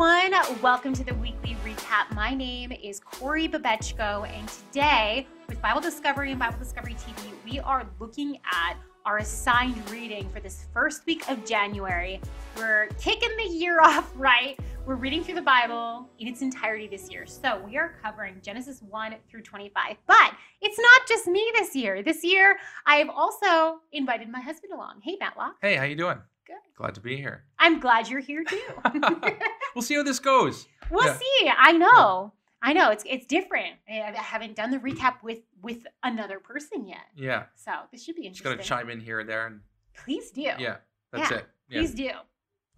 [0.00, 0.62] everyone.
[0.62, 2.14] Welcome to the weekly recap.
[2.14, 7.58] My name is Corey Babechko, and today with Bible Discovery and Bible Discovery TV, we
[7.58, 12.20] are looking at our assigned reading for this first week of January.
[12.56, 14.56] We're kicking the year off right.
[14.86, 17.26] We're reading through the Bible in its entirety this year.
[17.26, 19.96] So we are covering Genesis 1 through 25.
[20.06, 22.04] But it's not just me this year.
[22.04, 25.00] This year, I've also invited my husband along.
[25.02, 25.56] Hey, Matlock.
[25.60, 26.18] Hey, how you doing?
[26.48, 26.56] Good.
[26.76, 27.44] Glad to be here.
[27.58, 28.60] I'm glad you're here too.
[29.74, 30.66] we'll see how this goes.
[30.90, 31.18] We'll Yeah.
[31.18, 31.50] see.
[31.56, 32.32] I know.
[32.62, 32.90] I know.
[32.90, 33.74] It's it's different.
[33.88, 37.04] I haven't done the recap with with another person yet.
[37.14, 38.56] Yeah, So this should be interesting.
[38.58, 39.60] just gotta chime in here and there, and
[40.04, 40.40] Please do.
[40.42, 40.76] yeah,
[41.12, 41.46] that's Yeah, it.
[41.68, 41.80] Yeah.
[41.80, 42.10] Please do.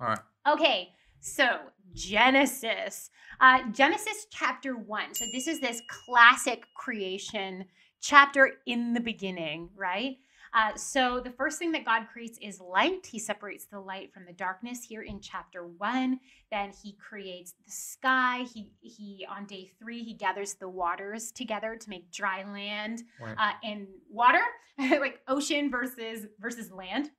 [0.00, 0.18] All right.
[0.48, 1.60] Okay, so
[1.94, 3.10] Genesis.
[3.40, 5.14] Uh, Genesis chapter one.
[5.14, 7.64] So this is this classic creation
[8.00, 10.16] chapter in the beginning, right?
[10.52, 13.06] Uh, so the first thing that God creates is light.
[13.06, 16.18] He separates the light from the darkness here in chapter one.
[16.50, 18.44] Then he creates the sky.
[18.52, 23.36] He he on day three he gathers the waters together to make dry land Right.
[23.38, 24.42] uh, and water,
[24.78, 27.10] like ocean versus versus land,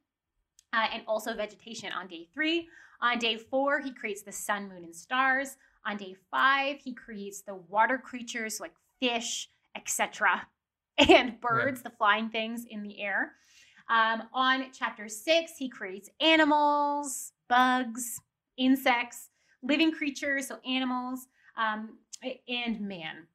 [0.73, 2.67] uh, and also vegetation on day three.
[3.01, 5.57] On day four, he creates the sun, moon, and stars.
[5.85, 10.47] On day five, he creates the water creatures like fish, etc.,
[10.97, 13.33] and birds, the flying things in the air.
[13.89, 18.19] Um, on chapter six, he creates animals, bugs,
[18.57, 19.29] insects,
[19.63, 21.97] living creatures, so animals, um,
[22.47, 23.27] and man.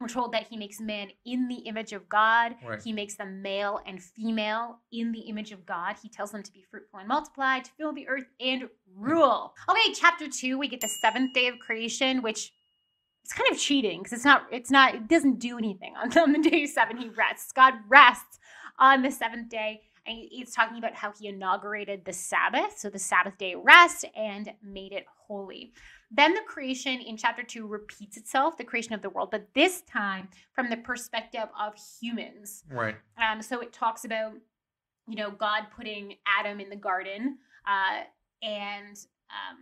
[0.00, 2.54] We're told that he makes man in the image of God.
[2.66, 2.80] Right.
[2.82, 5.96] He makes them male and female in the image of God.
[6.02, 9.54] He tells them to be fruitful and multiply, to fill the earth and rule.
[9.68, 12.52] Okay, chapter two, we get the seventh day of creation, which
[13.22, 15.94] it's kind of cheating because it's not, it's not, it doesn't do anything.
[15.96, 17.52] On, on the day seven, he rests.
[17.52, 18.38] God rests
[18.78, 19.82] on the seventh day.
[20.06, 24.50] And it's talking about how he inaugurated the Sabbath, so the Sabbath day rest, and
[24.62, 25.72] made it holy.
[26.10, 29.82] Then the creation in chapter two repeats itself, the creation of the world, but this
[29.82, 32.64] time from the perspective of humans.
[32.68, 32.96] Right.
[33.16, 34.32] Um, so it talks about,
[35.06, 38.04] you know, God putting Adam in the garden uh,
[38.42, 38.96] and
[39.30, 39.58] um,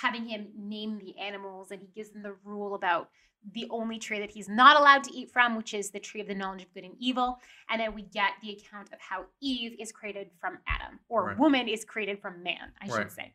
[0.00, 3.10] having him name the animals, and he gives them the rule about
[3.52, 6.26] the only tree that he's not allowed to eat from, which is the tree of
[6.26, 7.38] the knowledge of good and evil.
[7.70, 11.38] And then we get the account of how Eve is created from Adam, or Right.
[11.38, 13.32] woman is created from man, I should say.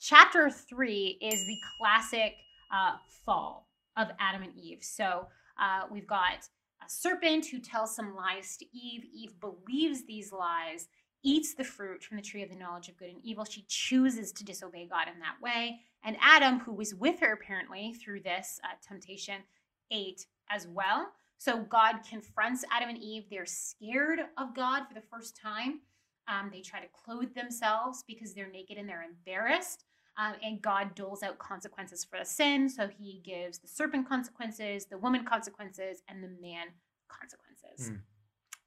[0.00, 2.34] Chapter three is the classic
[2.72, 4.78] uh, fall of Adam and Eve.
[4.82, 5.28] So
[5.60, 6.48] uh, we've got
[6.84, 9.04] a serpent who tells some lies to Eve.
[9.14, 10.88] Eve believes these lies,
[11.22, 13.44] eats the fruit from the tree of the knowledge of good and evil.
[13.44, 15.80] She chooses to disobey God in that way.
[16.04, 19.42] And Adam, who was with her apparently through this uh, temptation,
[19.90, 21.12] ate as well.
[21.38, 23.24] So God confronts Adam and Eve.
[23.30, 25.80] They're scared of God for the first time.
[26.28, 29.84] Um, they try to clothe themselves because they're naked and they're embarrassed.
[30.18, 32.68] Um, and God doles out consequences for the sin.
[32.68, 36.68] So he gives the serpent consequences, the woman consequences, and the man
[37.08, 37.88] consequences.
[37.88, 37.96] Hmm.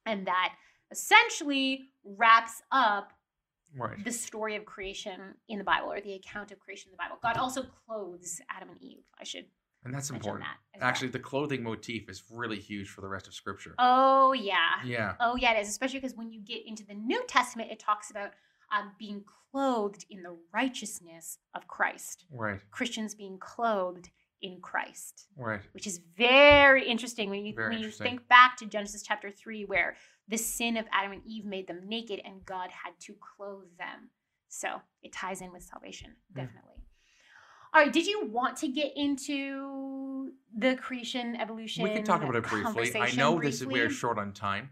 [0.06, 0.54] And that
[0.90, 3.12] essentially wraps up
[3.74, 4.02] Right.
[4.04, 7.18] the story of creation in the Bible or the account of creation in the Bible.
[7.22, 9.02] God also clothes Adam and Eve.
[9.20, 9.46] I should
[9.84, 10.44] And that's important.
[10.44, 10.56] that.
[10.74, 10.88] as well.
[10.88, 13.74] Actually, the clothing motif is really huge for the rest of Scripture.
[13.78, 14.82] Oh, yeah.
[14.84, 15.14] Yeah.
[15.20, 15.68] Oh, yeah, it is.
[15.68, 18.32] Especially because when you get into the New Testament, it talks about
[18.72, 19.22] um, being
[19.52, 22.24] clothed in the righteousness of Christ.
[22.30, 22.60] Right.
[22.70, 24.10] Christians being clothed
[24.42, 25.60] in Christ, Right.
[25.72, 29.64] which is very interesting when you Very when you think back to Genesis chapter three,
[29.64, 29.96] where
[30.28, 34.10] the sin of Adam and Eve made them naked, and God had to clothe them.
[34.48, 36.40] So it ties in with salvation, Hmm.
[36.40, 36.82] definitely.
[37.74, 41.82] All right, did you want to get into the creation evolution?
[41.82, 42.92] We can talk about it briefly.
[42.96, 44.70] I know this is we're short on time,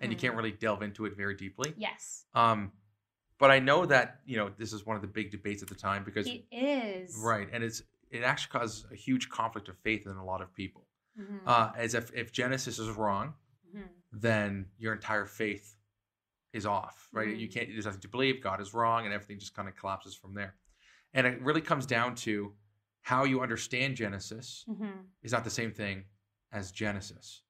[0.00, 0.20] and you Mhm.
[0.20, 1.74] can't really delve into it very deeply.
[1.76, 2.72] Yes, Um,
[3.38, 5.74] but I know that you know this is one of the big debates at the
[5.74, 7.16] time because it is.
[7.16, 10.52] right, and it's it actually causes a huge conflict of faith in a lot of
[10.54, 10.86] people.
[11.18, 13.34] Mhm, Uh, as if if Genesis is wrong,
[13.74, 13.88] mhm.
[14.20, 15.76] Then your entire faith
[16.52, 17.36] is off, right?
[17.36, 17.52] You Mhm.
[17.52, 20.32] can't, there's nothing to believe, God is wrong, and everything just kind of collapses from
[20.34, 20.56] there.
[21.12, 22.54] And it really comes down to
[23.02, 25.06] how you understand Genesis Mhm.
[25.22, 26.04] is not the same thing
[26.52, 27.42] as Genesis.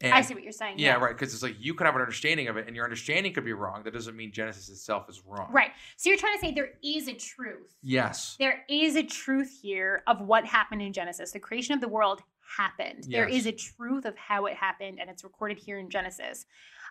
[0.00, 0.80] And, I see what you're saying.
[0.80, 1.16] Yeah, right.
[1.16, 3.52] Because it's like you could have an understanding of it, and your understanding could be
[3.52, 3.84] wrong.
[3.84, 5.52] That doesn't mean Genesis itself is wrong.
[5.52, 5.70] Right.
[5.96, 7.76] So you're trying to say there is a truth.
[7.82, 8.34] Yes.
[8.36, 11.30] There is a truth here of what happened in Genesis.
[11.30, 12.24] The creation of the world
[12.56, 13.04] happened.
[13.08, 16.46] There is a truth of how it happened, and it's recorded here in Genesis.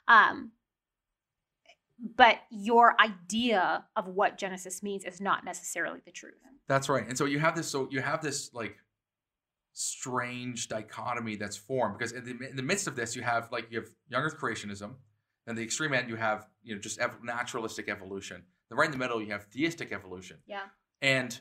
[0.08, 0.52] Um,
[2.16, 6.34] but your idea of what Genesis means is not necessarily the truth.
[6.68, 7.08] That's right.
[7.08, 7.68] And so you have this.
[7.68, 8.78] So you have this like
[9.74, 13.68] strange dichotomy that's formed because in the, in the midst of this, you have like
[13.70, 14.94] you have young Earth creationism,
[15.48, 18.44] and the extreme end you have you know just ev- naturalistic evolution.
[18.70, 20.38] Then right in the middle you have theistic evolution.
[20.48, 20.64] Yeah.
[21.02, 21.40] And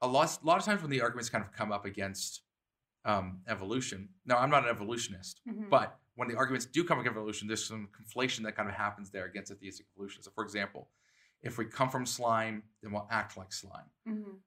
[0.00, 2.42] a lot, a lot of times when the arguments kind of come up against
[3.04, 4.08] um, evolution.
[4.26, 5.68] Now, I'm not an evolutionist, Mhm.
[5.68, 9.10] but when the arguments do come against evolution, there's some conflation that kind of happens
[9.10, 10.22] there against a theistic evolution.
[10.22, 10.88] So, for example,
[11.42, 13.90] if we come from slime, then we'll act like slime.
[14.06, 14.40] Mhm.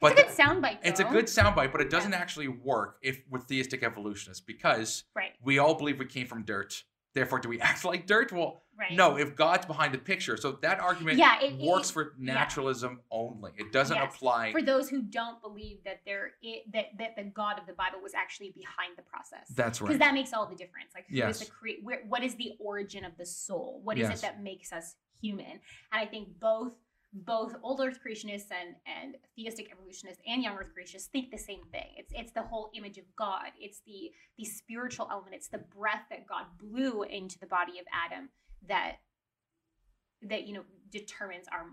[0.00, 0.78] But it's a good soundbite.
[0.82, 5.36] it's a good soundbite, but it doesn't actually work if with theistic evolutionists because right.
[5.40, 6.84] we all believe we came from dirt.
[7.14, 8.32] Therefore, do we act like dirt?
[8.32, 8.92] Well, Right.
[8.92, 9.16] no.
[9.18, 12.32] If God's behind the picture, so that argument Yeah, it- works it- for yeah.
[12.32, 13.52] naturalism only.
[13.56, 14.14] It doesn't Yes.
[14.14, 14.50] apply.
[14.50, 16.32] For those who don't believe that there
[16.72, 19.46] that that the God of the Bible was actually behind the process.
[19.50, 19.88] That's right.
[19.88, 20.94] because that makes all the difference.
[20.94, 21.38] Like, who is Yes.
[21.40, 23.82] the cre- where, what is the origin of the soul?
[23.84, 24.18] What is Yes.
[24.20, 25.50] it that makes us human?
[25.50, 25.60] And
[25.92, 26.74] I think both
[27.12, 31.60] both old Earth creationists and and theistic evolutionists and young Earth creationists think the same
[31.70, 31.88] thing.
[31.96, 33.50] It's it's the whole image of God.
[33.60, 35.34] It's the the spiritual element.
[35.34, 38.30] It's the breath that God blew into the body of Adam
[38.68, 38.96] that
[40.22, 41.66] that you know determines our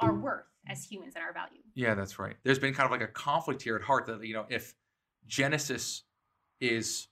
[0.00, 1.62] our worth as humans and our value.
[1.74, 2.36] Yeah, that's right.
[2.42, 4.74] There's been kind of like a conflict here at heart that you know if
[5.26, 6.02] Genesis
[6.60, 7.08] is,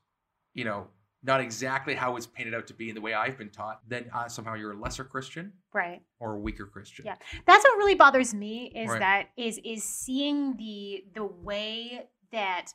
[0.54, 0.88] you know,
[1.22, 4.08] not exactly how it's painted out to be in the way I've been taught, then
[4.14, 6.00] uh, somehow you're a lesser Christian Right.
[6.20, 7.04] or a weaker Christian.
[7.06, 7.16] Yeah.
[7.46, 9.00] that's what really bothers me is Right.
[9.00, 12.72] that is is seeing the the way that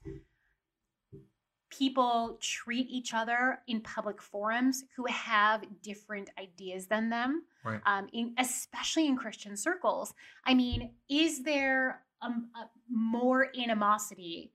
[1.69, 7.81] people treat each other in public forums who have different ideas than them Right.
[7.85, 10.13] um, in, especially in christian circles
[10.45, 14.51] i mean is there um, a more animosity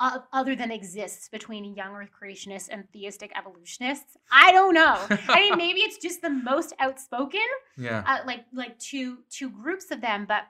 [0.00, 4.16] other than exists between young earth creationists and theistic evolutionists?
[4.30, 4.96] I don't know.
[5.28, 7.40] I mean maybe it's just the most outspoken
[7.76, 8.04] Yeah.
[8.06, 10.44] uh, like like two two groups of them but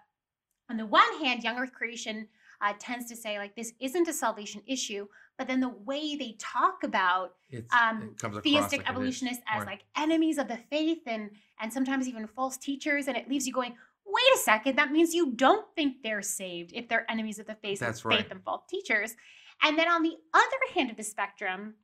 [0.70, 2.28] on the one hand young earth creation
[2.60, 5.06] uh, tends to say like this isn't a salvation issue
[5.38, 7.34] but then the way they talk about
[7.70, 11.30] um, it comes across theistic like evolutionists as like enemies of the faith and
[11.60, 13.74] and sometimes even false teachers and it leaves you going
[14.04, 17.54] wait a second that means you don't think they're saved if they're enemies of the
[17.54, 18.30] faith, That's faith right.
[18.30, 19.14] and false teachers
[19.62, 21.74] and then on the other hand of the spectrum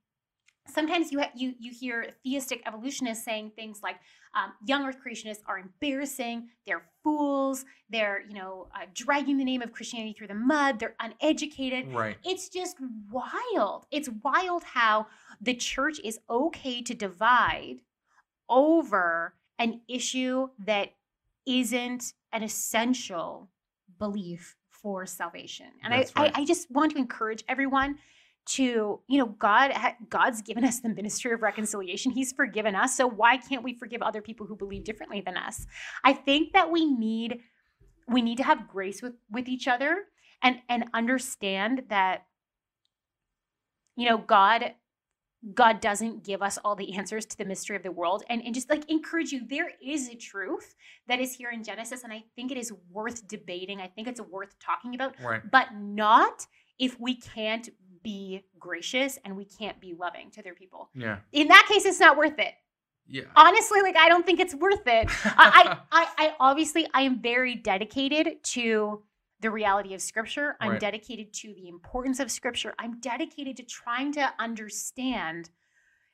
[0.66, 3.96] sometimes you ha- you you hear theistic evolutionists saying things like
[4.34, 9.60] um, young earth creationists are embarrassing they're fools they're you know uh, dragging the name
[9.60, 12.16] of christianity through the mud they're uneducated Right.
[12.24, 12.76] it's just
[13.10, 13.86] wild.
[13.90, 15.06] It's wild how
[15.40, 17.80] the church is okay to divide
[18.48, 20.90] over an issue that
[21.46, 23.50] isn't an essential
[23.98, 25.66] belief for salvation.
[25.82, 26.10] And I, right.
[26.16, 27.96] I, I just want to encourage everyone
[28.46, 29.72] to, you know, God,
[30.08, 32.12] God's given us the ministry of reconciliation.
[32.12, 32.96] He's forgiven us.
[32.96, 35.66] So why can't we forgive other people who believe differently than us?
[36.04, 37.40] I think that we need,
[38.06, 40.04] we need to have grace with, with each other
[40.44, 42.26] and and understand that
[43.96, 44.74] you know god
[45.52, 48.54] god doesn't give us all the answers to the mystery of the world and, and
[48.54, 50.74] just like encourage you there is a truth
[51.06, 54.20] that is here in genesis and i think it is worth debating i think it's
[54.20, 55.42] worth talking about Right.
[55.50, 56.46] but not
[56.78, 57.68] if we can't
[58.02, 61.18] be gracious and we can't be loving to their people Yeah.
[61.32, 62.54] in that case it's not worth it
[63.06, 63.24] Yeah.
[63.36, 67.20] honestly like i don't think it's worth it I, I, I, I obviously I am
[67.20, 69.02] very dedicated to
[69.44, 70.56] the reality of scripture.
[70.58, 70.80] I'm Right.
[70.80, 72.74] dedicated to the importance of scripture.
[72.78, 75.50] I'm dedicated to trying to understand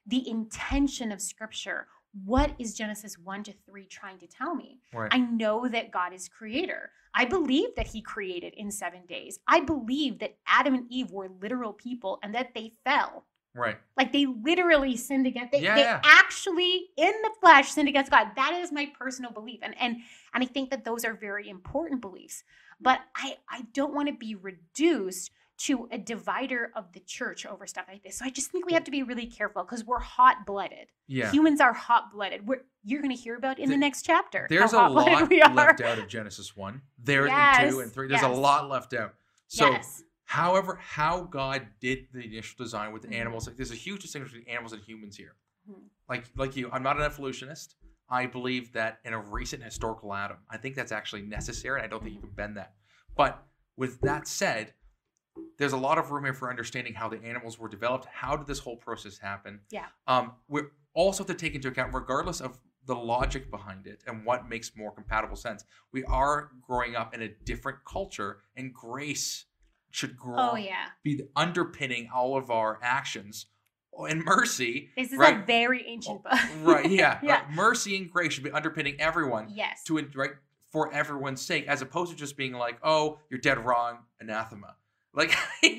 [0.05, 1.87] the intention of scripture.
[2.25, 4.81] What is Genesis 1 to 3 trying to tell me?
[4.93, 5.15] right.
[5.15, 6.91] I know that God is creator.
[7.15, 9.39] I believe that he created in 7 days.
[9.47, 13.27] I believe that Adam and Eve were literal people and that they fell.
[13.55, 13.79] right.
[13.97, 16.01] Like they literally sinned against they, Yeah, they yeah.
[16.05, 18.29] actually in the flesh sinned against God.
[18.37, 19.59] That is my personal belief.
[19.63, 19.97] And and
[20.33, 22.45] and I think that those are very important beliefs.
[22.81, 27.67] But I I don't want to be reduced to a divider of the church over
[27.67, 28.17] stuff like this.
[28.19, 30.87] So I just think we have to be really careful because we're hot blooded.
[31.07, 31.31] Yeah.
[31.31, 32.47] Humans are hot blooded.
[32.47, 34.47] We're you're going to hear about in the Th- next chapter.
[34.49, 36.81] There's a lot left out of Genesis 1.
[37.03, 38.09] There in 2 and 3.
[38.09, 39.15] There's a lot left out.
[39.49, 40.03] So, yes.
[40.25, 43.15] however, how God did the initial design with Mhm.
[43.17, 45.35] animals, like there's a huge distinction between animals and humans here.
[45.71, 45.75] Mhm.
[46.09, 47.77] Like, like you, I'm not an evolutionist.
[48.11, 51.81] I believe that in a recent historical Adam, I think that's actually necessary.
[51.81, 52.75] I don't think you can bend that.
[53.17, 53.43] But
[53.77, 54.75] with that said,
[55.59, 58.07] there's a lot of room here for understanding how the animals were developed.
[58.07, 59.61] How did this whole process happen?
[59.71, 59.87] Yeah.
[60.07, 60.63] Um, we
[60.95, 64.77] also have to take into account, regardless of the logic behind it and what makes
[64.77, 69.45] more compatible sense, we are growing up in a different culture, and grace
[69.91, 70.87] should grow Oh yeah.
[71.03, 73.47] be the underpinning all of our actions.
[73.93, 76.33] Oh, And mercy, This is a very ancient book.
[76.63, 76.89] right?
[76.91, 77.33] Yeah, yeah.
[77.41, 79.83] right, mercy and grace should be underpinning everyone Yes.
[79.85, 80.31] to right
[80.71, 84.77] for everyone's sake, as opposed to just being like, "Oh, you're dead wrong, anathema."
[85.13, 85.31] Like,
[85.65, 85.71] yeah,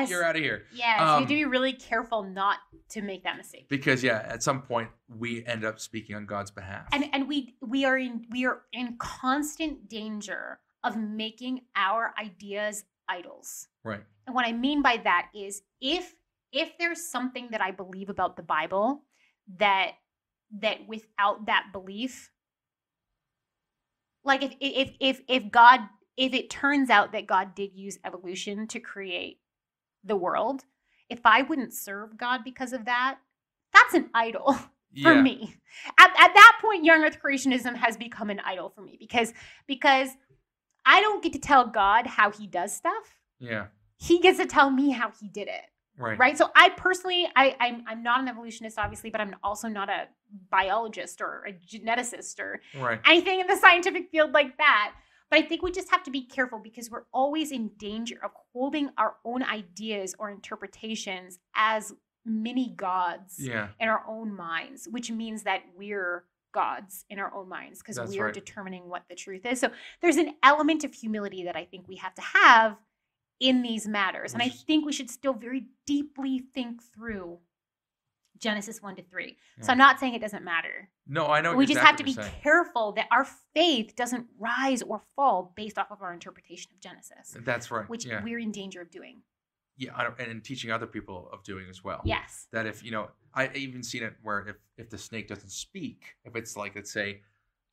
[0.00, 0.10] Yes.
[0.10, 0.66] you're, you're out of here.
[0.74, 2.58] Yes, you Um, have to be really careful not
[2.90, 3.70] to make that mistake.
[3.70, 6.86] Because yeah, at some point we end up speaking on God's behalf.
[6.92, 12.84] And and we we are in we are in constant danger of making our ideas
[13.08, 13.68] idols.
[13.82, 14.02] Right.
[14.26, 16.14] And what I mean by that is if
[16.52, 19.04] if there's something that I believe about the Bible
[19.58, 19.92] that
[20.60, 22.30] that without that belief
[24.24, 25.80] like if if if if God
[26.16, 29.38] if it turns out that God did use evolution to create
[30.04, 30.64] the world,
[31.08, 33.18] if I wouldn't serve God because of that,
[33.72, 34.52] that's an idol
[35.02, 35.22] for yeah.
[35.22, 35.54] me.
[35.98, 39.32] At, at that point, young earth creationism has become an idol for me because
[39.66, 40.10] because
[40.84, 43.18] I don't get to tell God how he does stuff.
[43.38, 43.66] Yeah.
[43.96, 45.62] He gets to tell me how he did it.
[46.00, 46.18] Right.
[46.18, 46.38] Right.
[46.38, 50.08] So I personally, I, I'm I'm not an evolutionist, obviously, but I'm also not a
[50.50, 53.00] biologist or a geneticist or Right.
[53.04, 54.92] anything in the scientific field like that.
[55.30, 58.32] But I think we just have to be careful because we're always in danger of
[58.52, 61.92] holding our own ideas or interpretations as
[62.24, 63.68] mini gods Yeah.
[63.78, 68.24] in our own minds, which means that we're gods in our own minds because we're
[68.26, 68.34] right.
[68.34, 69.60] determining what the truth is.
[69.60, 69.70] So
[70.02, 72.76] there's an element of humility that I think we have to have
[73.40, 74.34] in these matters.
[74.34, 77.38] And I think we should still very deeply think through
[78.38, 79.36] Genesis 1 to 3.
[79.60, 80.88] So I'm not saying it doesn't matter.
[81.06, 81.54] No, I know.
[81.54, 82.30] we just have to be saying.
[82.42, 87.36] careful that our faith doesn't rise or fall based off of our interpretation of Genesis,
[87.44, 87.88] That's right.
[87.88, 88.22] which yeah.
[88.22, 89.22] we're in danger of doing.
[89.76, 89.90] yeah.
[89.94, 92.00] I don't- And in teaching other people of doing as well.
[92.04, 92.46] Yes.
[92.52, 96.16] that if you know i even seen it where if if the snake doesn't speak
[96.24, 97.20] if it's like let's say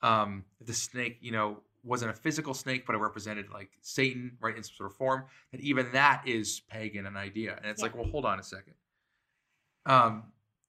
[0.04, 4.38] um if the snake you know wasn't a physical snake but it represented like satan
[4.42, 7.80] right in some sort of form that even that is pagan an idea and it's
[7.82, 7.86] Yeah.
[7.88, 8.74] like well hold on a second
[9.86, 10.24] um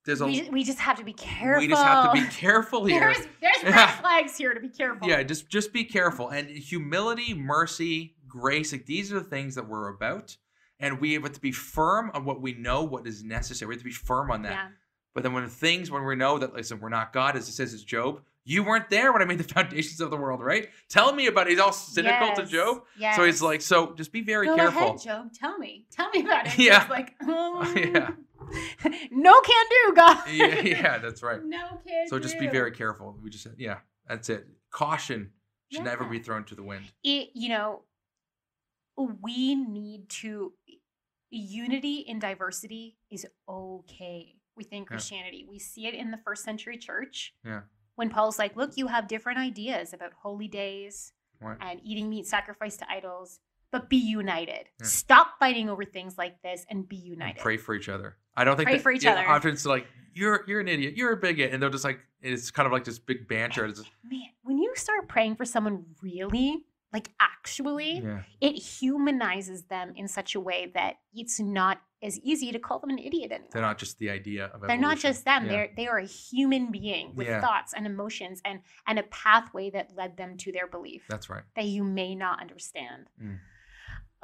[0.05, 1.61] there's a We, we just have to be careful.
[1.61, 4.01] we just have to be careful here There's, there's red Yeah.
[4.01, 5.09] flags here to be careful.
[5.09, 9.69] yeah just just be careful and humility mercy grace like these are the things that
[9.69, 10.37] we're about
[10.81, 13.81] and we have to be firm on what we know what is necessary we have
[13.81, 14.69] to be firm on that Yeah.
[15.15, 17.75] But then when things, when we know that, listen, we're not God, as it says,
[17.75, 20.69] as Job, you weren't there when I made the foundations of the world, right?
[20.89, 21.51] Tell me about it.
[21.51, 22.83] He's all cynical to Yes, Job.
[22.99, 23.17] Yes.
[23.17, 24.83] So he's like, so just be very Go careful.
[24.89, 25.33] ahead, Job.
[25.35, 25.85] Tell me.
[25.91, 26.59] Tell me about it.
[26.59, 26.81] Yeah.
[26.83, 28.11] It's like, um, Yeah.
[29.11, 30.23] no can do, God.
[30.31, 31.45] yeah, yeah, that's right.
[31.45, 33.17] No can So just be very careful.
[33.23, 33.79] We just, yeah,
[34.09, 34.47] that's it.
[34.71, 35.31] Caution
[35.71, 36.85] should never be thrown to the wind.
[37.05, 37.83] it, you know,
[39.23, 40.53] we need to
[41.31, 44.85] unity in diversity is okay within Yeah.
[44.87, 45.45] Christianity.
[45.49, 47.35] We see it in the first century church.
[47.45, 47.61] Yeah.
[47.99, 51.57] When Paul's like, look, you have different ideas about holy days Right.
[51.61, 53.41] and eating meat sacrificed to idols,
[53.73, 54.67] but be united.
[54.81, 54.87] Yeah.
[54.87, 57.41] Stop fighting over things like this and be And united.
[57.43, 58.17] pray for each other.
[58.37, 59.27] I don't think Pray that- for each yeah, other.
[59.29, 62.53] Often it's like you're you're an idiot, you're a bigot, and they're just like it's
[62.53, 63.65] kind of like this big banter.
[63.67, 69.65] It's just, Man, when you start praying for someone really, like actually, yeah, it humanizes
[69.65, 73.33] them in such a way that it's not as easy to call them an idiot
[73.33, 73.49] anymore.
[73.53, 74.61] they're not just the idea of.
[74.61, 75.45] They're not just them.
[75.47, 75.51] Yeah.
[75.51, 77.41] They're they are a human being with Yeah.
[77.41, 81.43] thoughts and emotions and and a pathway that led them to their belief That's right.
[81.57, 83.07] that you may not understand.
[83.23, 83.39] Mm.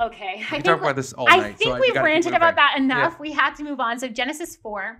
[0.00, 1.58] Okay, I We think, talk about this all I night.
[1.58, 3.18] think so I- we we've ranted about that enough.
[3.20, 3.98] We had to move on.
[3.98, 4.96] So Genesis four,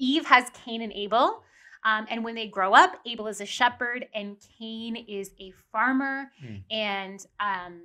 [0.00, 1.42] Eve has Cain and Abel.
[1.84, 6.32] Um, and when they grow up, Abel is a shepherd and Cain is a farmer.
[6.40, 6.56] Hmm.
[6.70, 7.80] And um,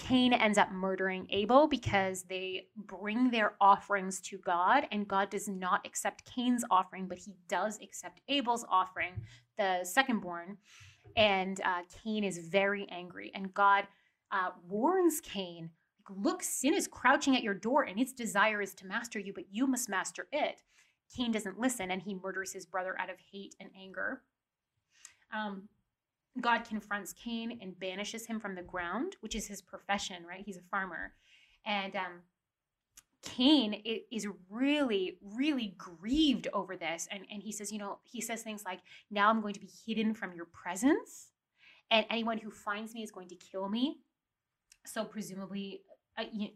[0.00, 5.46] Cain ends up murdering Abel because they bring their offerings to God, and God does
[5.46, 9.12] not accept Cain's offering, but he does accept Abel's offering,
[9.58, 10.56] the second born.
[11.16, 13.86] And uh, Cain is very angry, and God
[14.32, 15.70] uh, warns Cain,
[16.08, 19.44] Look, sin is crouching at your door, and its desire is to master you, but
[19.52, 20.62] you must master it.
[21.14, 24.22] Cain doesn't listen, and he murders his brother out of hate and anger.
[25.32, 25.68] Um,
[26.40, 30.42] God confronts Cain and banishes him from the ground, which is his profession, right?
[30.44, 31.12] He's a farmer.
[31.66, 32.22] And um,
[33.22, 37.06] Cain is really, really grieved over this.
[37.10, 38.80] And, and he says, you know, he says things like,
[39.10, 41.28] now I'm going to be hidden from your presence,
[41.90, 43.98] and anyone who finds me is going to kill me.
[44.86, 45.82] So, presumably,
[46.16, 46.48] uh, you,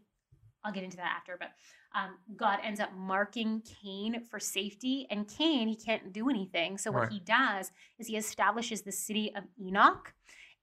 [0.65, 1.51] I'll get into that after, but
[1.93, 5.07] um, God ends up marking Cain for safety.
[5.11, 6.77] And Cain, he can't do anything.
[6.77, 7.11] So, what Right.
[7.11, 10.13] he does is he establishes the city of Enoch.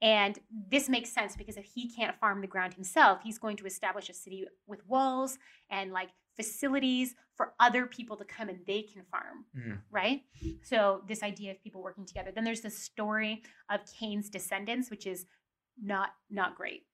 [0.02, 0.36] And
[0.68, 4.10] this makes sense because if he can't farm the ground himself, he's going to establish
[4.10, 5.38] a city with walls
[5.70, 9.80] and like facilities for other people to come and they can farm, Mhm.
[9.90, 10.24] right?
[10.62, 12.32] So, this idea of people working together.
[12.32, 15.24] Then there's the story of Cain's descendants, which is
[15.80, 16.86] not not great.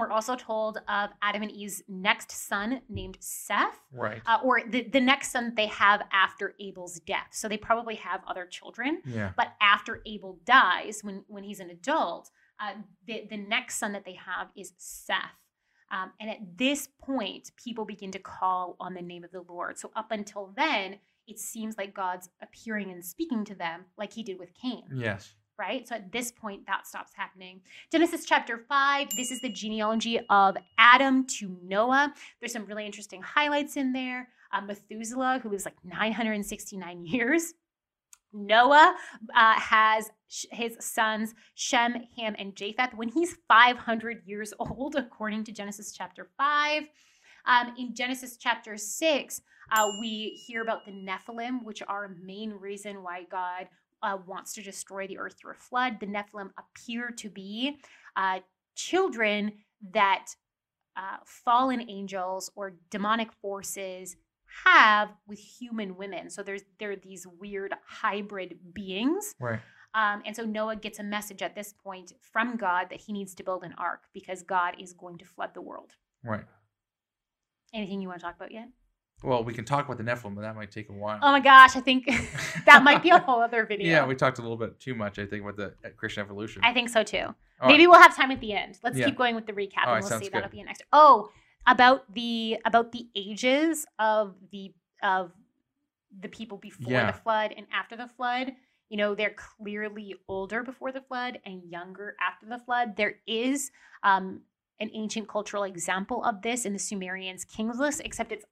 [0.00, 4.22] We're also told of Adam and Eve's next son named Seth, Right.
[4.26, 7.28] uh, or the, the next son they have after Abel's death.
[7.32, 9.02] So they probably have other children.
[9.04, 9.32] Yeah.
[9.36, 12.72] But after Abel dies, when, when he's an adult, uh,
[13.06, 15.16] the, the next son that they have is Seth.
[15.92, 19.78] Um, and at this point, people begin to call on the name of the Lord.
[19.78, 24.22] So up until then, it seems like God's appearing and speaking to them like he
[24.22, 25.34] did with Cain Yes.
[25.60, 25.86] Right?
[25.86, 27.60] So at this point, that stops happening.
[27.92, 32.14] Genesis chapter 5, this is the genealogy of Adam to Noah.
[32.40, 34.28] There's some really interesting highlights in there.
[34.52, 37.52] Uh, Methuselah, who lives like 969 years.
[38.32, 38.94] Noah
[39.36, 45.52] uh, has his sons Shem, Ham, and Japheth when he's 500 years old, according to
[45.52, 46.84] Genesis chapter 5.
[47.46, 52.52] Um, in Genesis chapter 6, uh, we hear about the Nephilim, which are a main
[52.52, 53.68] reason why God
[54.02, 55.98] uh, wants to destroy the earth through a flood.
[56.00, 57.78] The Nephilim appear to be
[58.16, 58.40] uh,
[58.74, 59.52] children
[59.92, 60.26] that
[60.96, 64.16] uh, fallen angels or demonic forces
[64.64, 66.28] have with human women.
[66.30, 69.34] So there's there are these weird hybrid beings.
[69.40, 69.60] Right.
[69.94, 73.34] Um, and so Noah gets a message at this point from God that he needs
[73.36, 75.94] to build an ark because God is going to flood the world.
[76.24, 76.44] Right.
[77.74, 78.68] Anything you want to talk about yet?
[79.22, 81.18] Well, we can talk about the Nephilim, but that might take a while.
[81.22, 82.06] Oh my gosh, I think
[82.66, 83.86] that might be a whole other video.
[83.86, 86.62] Yeah, we talked a little bit too much, I think, with the uh, Christian evolution.
[86.64, 87.26] I think so too.
[87.60, 87.90] All Maybe right.
[87.92, 88.78] we'll have time at the end.
[88.82, 89.06] Let's Yeah.
[89.06, 90.44] keep going with the recap, All and we'll see that good.
[90.44, 90.82] at the end next.
[90.92, 91.30] Oh,
[91.66, 94.72] about the about the ages of the
[95.02, 95.32] of
[96.18, 97.10] the people before Yeah.
[97.10, 98.52] the flood and after the flood.
[98.88, 102.96] You know, they're clearly older before the flood and younger after the flood.
[102.96, 103.70] There is
[104.02, 104.40] um,
[104.80, 108.44] an ancient cultural example of this in the Sumerians' Kings list, except it's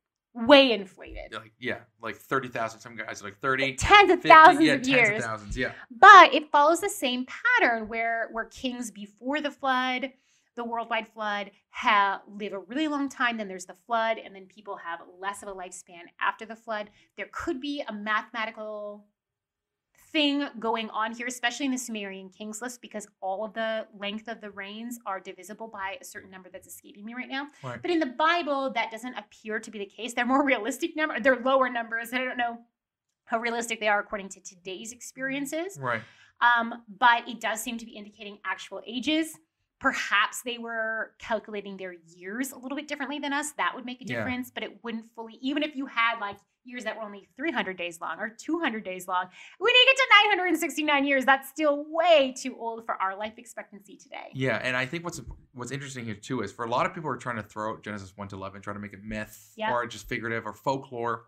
[0.46, 1.32] way inflated.
[1.32, 2.80] like yeah, like thirty thousand.
[2.80, 3.74] Some guys are like thirty.
[3.74, 5.18] Tens of 50, thousands yeah, of tens years.
[5.18, 5.56] of thousands.
[5.56, 5.72] Yeah.
[5.90, 10.12] But it follows the same pattern where where kings before the flood,
[10.56, 13.36] the worldwide flood, have live a really long time.
[13.36, 16.90] Then there's the flood, and then people have less of a lifespan after the flood.
[17.16, 19.04] There could be a mathematical
[20.12, 24.28] thing going on here, especially in the Sumerian kings list, because all of the length
[24.28, 27.48] of the reigns are divisible by a certain number that's escaping me right now.
[27.62, 27.80] Right.
[27.80, 30.14] But in the Bible, that doesn't appear to be the case.
[30.14, 31.20] They're more realistic number.
[31.20, 32.12] They're lower numbers.
[32.12, 32.58] I don't know
[33.24, 35.78] how realistic they are according to today's experiences.
[35.78, 36.00] Right.
[36.40, 39.36] Um, but it does seem to be indicating actual ages.
[39.80, 43.52] Perhaps they were calculating their years a little bit differently than us.
[43.52, 44.16] That would make a Yeah.
[44.18, 47.76] difference, but it wouldn't fully, even if you had like years that were only 300
[47.78, 49.26] days long or 200 days long,
[49.58, 53.96] when you get to 969 years, that's still way too old for our life expectancy
[53.96, 54.30] today.
[54.34, 55.20] Yeah, and I think what's
[55.52, 57.70] what's interesting here too is for a lot of people who are trying to throw
[57.72, 59.72] out Genesis one to eleven, trying to make it myth Yeah.
[59.72, 61.26] or just figurative or folklore.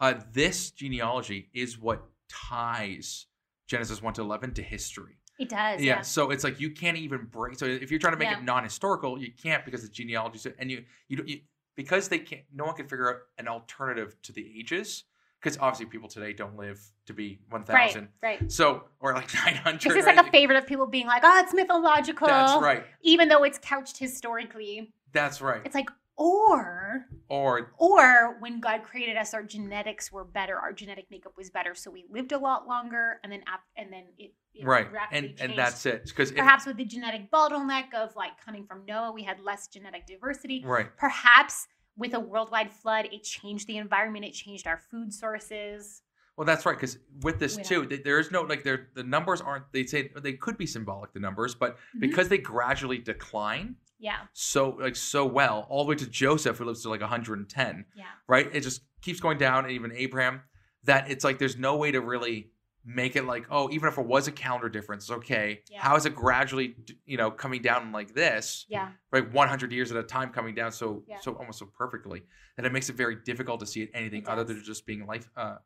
[0.00, 3.26] Uh, this genealogy is what ties
[3.68, 5.18] Genesis one to eleven to history.
[5.38, 5.80] It does.
[5.80, 6.00] yeah, Yeah.
[6.02, 7.58] so it's like you can't even break.
[7.58, 8.38] So if you're trying to make Yeah.
[8.38, 11.40] it non-historical, you can't because the genealogy and you you don't you,
[11.74, 12.42] because they can't.
[12.54, 15.04] No one can figure out an alternative to the ages
[15.40, 17.86] because obviously people today don't live to be one Right.
[17.88, 18.08] thousand.
[18.22, 18.52] Right.
[18.52, 19.90] So or like nine hundred.
[19.90, 22.28] This is like a favorite of people being like, oh, it's mythological.
[22.28, 22.84] That's right.
[23.02, 24.92] Even though it's couched historically.
[25.12, 25.62] That's right.
[25.64, 30.58] It's like, or Or Or when God created us, our genetics were better.
[30.58, 33.18] Our genetic makeup was better, so we lived a lot longer.
[33.24, 33.42] And then,
[33.76, 36.04] and then it, it right, and and that's it.
[36.04, 40.06] Because perhaps with the genetic bottleneck of like coming from Noah, we had less genetic
[40.06, 40.62] diversity.
[40.64, 40.88] right.
[40.96, 44.24] Perhaps with a worldwide flood, it changed the environment.
[44.24, 46.02] It changed our food sources.
[46.36, 46.74] Well, that's right.
[46.76, 49.70] Because with this We too, th- there is no like there the numbers aren't.
[49.72, 52.00] They say they could be symbolic the numbers, but Mhm.
[52.00, 56.64] because they gradually decline Yeah, so like so well, all the way to Joseph who
[56.64, 57.84] lives to like 110.
[57.94, 58.48] yeah, right?
[58.52, 60.42] It just keeps going down, and even Abraham.
[60.84, 62.50] That it's like there's no way to really
[62.84, 65.80] make it like, oh, even if it was a calendar difference, it's okay, Yeah.
[65.82, 68.90] how is it gradually, you know, coming down like this, yeah.
[69.12, 71.18] like 100 years at a time, coming down so Yeah.
[71.20, 72.22] so almost so perfectly
[72.56, 75.06] that it makes it very difficult to see it anything It other than just being
[75.06, 75.58] life, uh,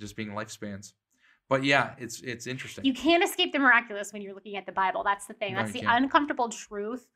[0.00, 0.94] just being lifespans.
[1.48, 2.84] But yeah, it's it's interesting.
[2.84, 5.04] You can't escape the miraculous when you're looking at the Bible.
[5.04, 5.54] That's the thing.
[5.54, 6.04] That's you the can't.
[6.04, 7.06] uncomfortable truth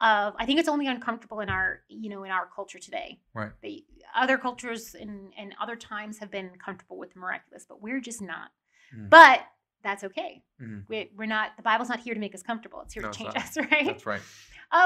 [0.00, 3.20] of I think it's only uncomfortable in our, you know, in our culture today.
[3.34, 3.52] Right.
[3.62, 8.00] The other cultures and, and other times have been comfortable with the miraculous, but we're
[8.00, 8.50] just not.
[8.96, 9.10] Mm.
[9.10, 9.40] But
[9.82, 10.42] that's okay.
[10.60, 10.84] Mhm.
[10.88, 12.80] We, we're not the Bible's not here to make us comfortable.
[12.82, 13.86] It's here No, to change us, right?
[13.86, 14.20] That's right.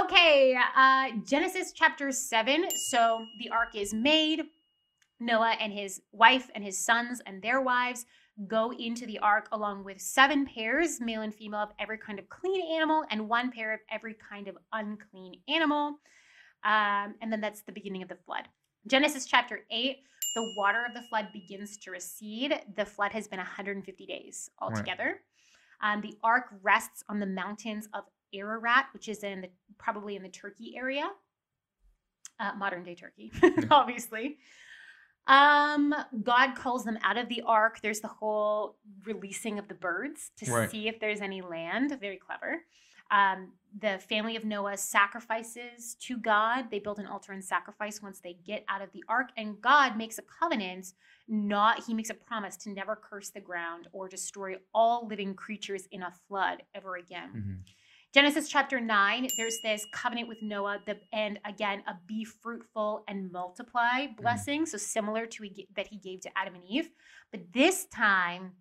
[0.05, 2.69] Okay, uh, Genesis chapter 7.
[2.77, 4.43] So the ark is made.
[5.19, 8.07] Noah and his wife and his sons and their wives
[8.49, 12.29] go into the ark along with seven pairs, male and female, of every kind of
[12.29, 15.99] clean animal and one pair of every kind of unclean animal.
[16.65, 18.49] Um, and then that's the beginning of the flood.
[18.87, 19.99] Genesis chapter 8,
[20.35, 22.55] the water of the flood begins to recede.
[22.77, 25.21] The flood has been 150 days altogether.
[25.83, 30.23] Um, the ark rests on the mountains of Ararat, which is in the probably in
[30.23, 31.09] the Turkey area,
[32.41, 33.33] uh, modern day Turkey,
[33.71, 34.39] obviously.
[35.27, 37.81] Um, God calls them out of the ark.
[37.83, 40.71] There's the whole releasing of the birds to Right.
[40.71, 41.97] see if there's any land.
[42.01, 42.63] Very clever.
[43.13, 46.71] Um, the family of Noah sacrifices to God.
[46.71, 49.29] They build an altar and sacrifice once they get out of the ark.
[49.37, 50.93] And God makes a covenant,
[51.29, 55.87] not, he makes a promise to never curse the ground or destroy all living creatures
[55.91, 57.63] in a flood ever again.
[57.67, 57.73] Mhm.
[58.13, 63.33] Genesis chapter 9, there's this covenant with Noah, the, and again, a be fruitful and
[63.33, 64.67] multiply blessing.
[64.67, 66.91] So similar to he, that he gave to Adam and Eve.
[67.31, 68.53] But this time,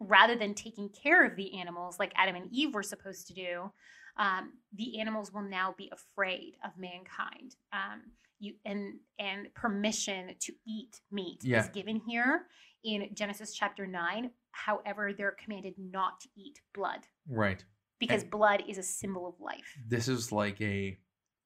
[0.00, 3.70] rather than taking care of the animals like Adam and Eve were supposed to do,
[4.18, 7.56] um, the animals will now be afraid of mankind.
[7.72, 8.02] Um,
[8.38, 11.60] you and and permission to eat meat Yeah.
[11.60, 12.46] is given here
[12.84, 14.30] in Genesis chapter nine.
[14.52, 17.64] However, they're commanded not to eat blood Right.
[17.98, 19.78] because And- blood is a symbol of life.
[19.86, 20.98] This is like a,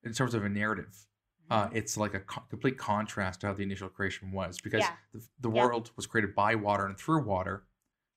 [0.03, 1.07] in terms of a narrative,
[1.49, 4.97] uh, it's like a co- complete contrast to how the initial creation was because Yeah.
[5.13, 5.65] the, the Yeah.
[5.67, 7.67] world was created by water and through water.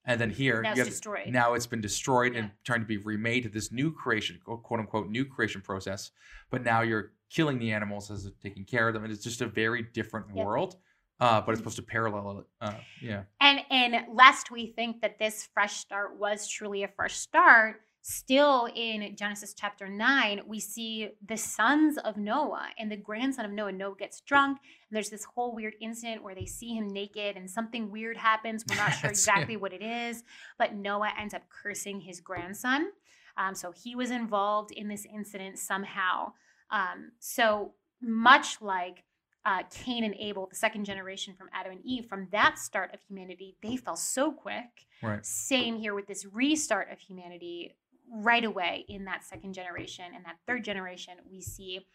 [0.05, 1.27] And then here, now you it's destroyed.
[1.29, 4.79] now it's been destroyed and trying to be remade to this new creation, quote quote
[4.81, 6.11] unquote, new creation process.
[6.49, 9.03] But now you're killing the animals as of taking care of them.
[9.03, 10.45] And it's just a very different Yep.
[10.45, 10.75] world,
[11.19, 12.45] uh, but it's supposed to parallel it.
[12.61, 13.23] Uh, yeah.
[13.39, 18.67] And and lest we think that this fresh start was truly a fresh start, still
[18.75, 23.71] in Genesis chapter 9, we see the sons of Noah and the grandson of Noah.
[23.71, 27.49] Noah gets drunk, and there's this whole weird incident where they see him naked and
[27.49, 28.65] something weird happens.
[28.69, 30.23] We're not sure exactly what it is,
[30.59, 32.91] but Noah ends up cursing his grandson.
[33.37, 36.33] Um, so he was involved in this incident somehow.
[36.71, 39.05] Um, so much like
[39.45, 42.99] uh, Cain and Abel, the second generation from Adam and Eve, from that start of
[43.01, 44.87] humanity, they fell so quick.
[45.01, 45.25] Right.
[45.25, 47.75] Same here with this restart of humanity
[48.11, 51.85] right away in that second generation and that third generation, we see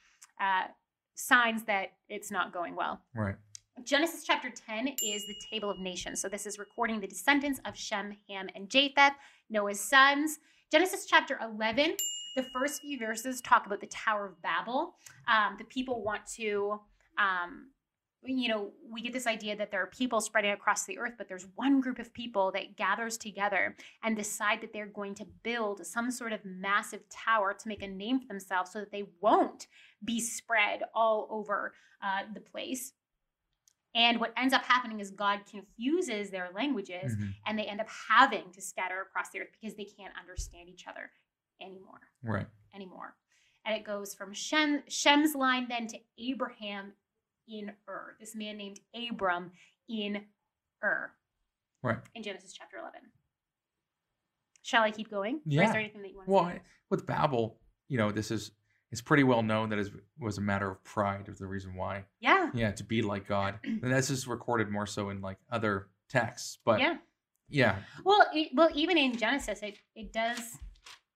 [0.40, 0.68] uh,
[1.14, 3.00] signs that it's not going well.
[3.14, 3.36] Right.
[3.84, 6.20] Genesis chapter 10 is the table of nations.
[6.20, 9.12] So this is recording the descendants of Shem, Ham, and Japheth,
[9.50, 10.38] Noah's sons.
[10.70, 11.96] Genesis chapter 11,
[12.36, 14.94] the first few verses talk about the Tower of Babel.
[15.28, 16.80] Um, the people want to,
[17.18, 17.70] um,
[18.24, 21.28] you know, we get this idea that there are people spreading across the earth, but
[21.28, 25.86] there's one group of people that gathers together and decide that they're going to build
[25.86, 29.68] some sort of massive tower to make a name for themselves so that they won't
[30.04, 32.92] be spread all over uh, the place.
[33.94, 37.34] And what ends up happening is God confuses their languages Mhm.
[37.46, 40.86] and they end up having to scatter across the earth because they can't understand each
[40.86, 41.10] other
[41.60, 42.00] anymore.
[42.22, 42.46] Right.
[42.74, 43.16] Anymore.
[43.64, 46.92] And it goes from Shem, Shem's line then to Abraham
[47.50, 49.52] in Ur, this man named Abram
[49.88, 50.22] in
[50.84, 51.10] Ur.
[51.82, 51.98] Right.
[52.14, 53.00] In Genesis chapter 11.
[54.62, 55.36] Shall I keep going?
[55.36, 55.64] Or Yeah.
[55.64, 56.58] is there anything that you want to Well,
[56.90, 57.58] with Babel,
[57.88, 58.52] you know, this is
[58.90, 62.04] it's pretty well known that it was a matter of pride is the reason why.
[62.20, 62.50] Yeah.
[62.54, 63.58] Yeah, to be like God.
[63.64, 66.58] And this is recorded more so in like other texts.
[66.64, 66.96] But yeah.
[67.50, 67.76] yeah.
[68.04, 70.40] Well, it, well, even in Genesis, it, it does.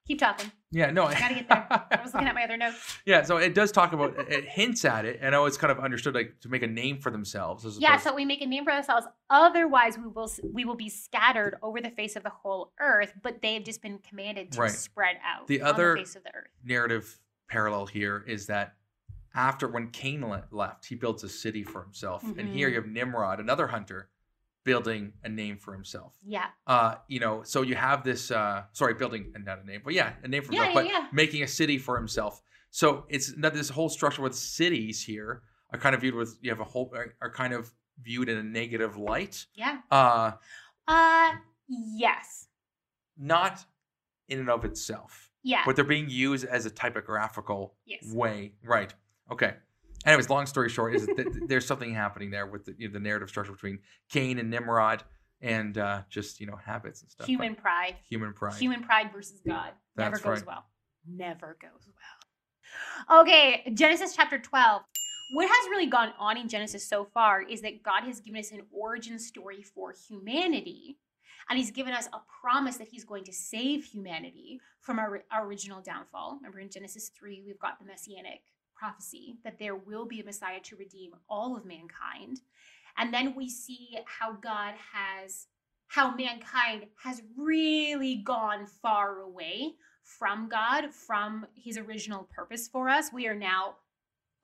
[0.09, 0.51] Keep talking.
[0.73, 1.05] Yeah, no.
[1.05, 1.65] I gotta get there.
[1.71, 2.99] I was looking at my other notes.
[3.07, 5.79] Yeah, so it does talk about it hints at it, and I always kind of
[5.79, 7.79] understood like to make a name for themselves.
[7.79, 9.07] Yeah, so we make a name for ourselves.
[9.31, 13.13] Otherwise, we will we will be scattered over the face of the whole earth.
[13.23, 14.71] But they've just been commanded to Right.
[14.73, 16.49] spread out The on other- the face of the earth.
[16.65, 18.75] narrative parallel here is that
[19.35, 22.73] after when Cain le- left, he builds a city for himself, and here Mhm.
[22.73, 24.09] you have Nimrod, another hunter,
[24.65, 26.15] building a name for himself.
[26.25, 28.31] Yeah, Uh, you know, so you have this.
[28.31, 30.93] Uh, sorry, building and not a name, but yeah, a name for Yeah, himself, yeah,
[30.99, 31.09] but yeah.
[31.13, 32.41] making a city for himself.
[32.71, 36.51] So it's not this whole structure with cities here are kind of viewed with you
[36.51, 39.47] have a whole are, are kind of viewed in a negative light.
[39.55, 39.79] yeah.
[39.91, 40.33] Uh,
[40.89, 41.33] Uh,
[41.69, 42.49] yes,
[43.17, 43.65] not
[44.29, 45.31] in and of itself.
[45.43, 48.13] yeah, but they're being used as a typographical yes.
[48.13, 48.53] way.
[48.65, 48.95] Right.
[49.31, 49.55] Okay.
[50.05, 52.89] Anyways, long story short is that th- th- there's something happening there with the, you
[52.89, 53.79] know, the narrative structure between
[54.11, 55.05] Cain and Nimrod
[55.41, 57.27] and uh, just you know habits and stuff.
[57.27, 57.97] but Human pride.
[58.09, 58.55] human pride.
[58.55, 60.47] Human pride versus God never goes right.
[60.47, 60.65] well.
[61.07, 61.89] Never goes
[63.09, 63.21] well.
[63.23, 64.83] Okay, Genesis chapter 12.
[65.35, 68.53] What has really gone on in Genesis so far is that God has given us
[68.53, 70.99] an origin story for humanity.
[71.49, 75.45] And he's given us a promise that he's going to save humanity from our, our
[75.47, 76.37] original downfall.
[76.37, 78.43] Remember in Genesis 3, we've got the messianic
[78.83, 82.41] prophecy that there will be a Messiah to redeem all of mankind.
[82.99, 85.47] And then we see how God has,
[85.87, 93.11] how mankind has really gone far away from God, from his original purpose for us.
[93.13, 93.77] We are now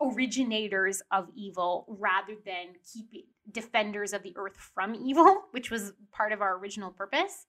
[0.00, 6.32] originators of evil rather than keeping defenders of the earth from evil, which was part
[6.32, 7.46] of our original purpose.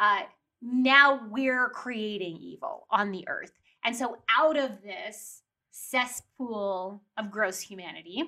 [0.00, 0.22] Uh,
[0.62, 3.52] now we're creating evil on the earth.
[3.84, 5.42] And so, out of this
[5.74, 8.22] cesspool of gross humanity,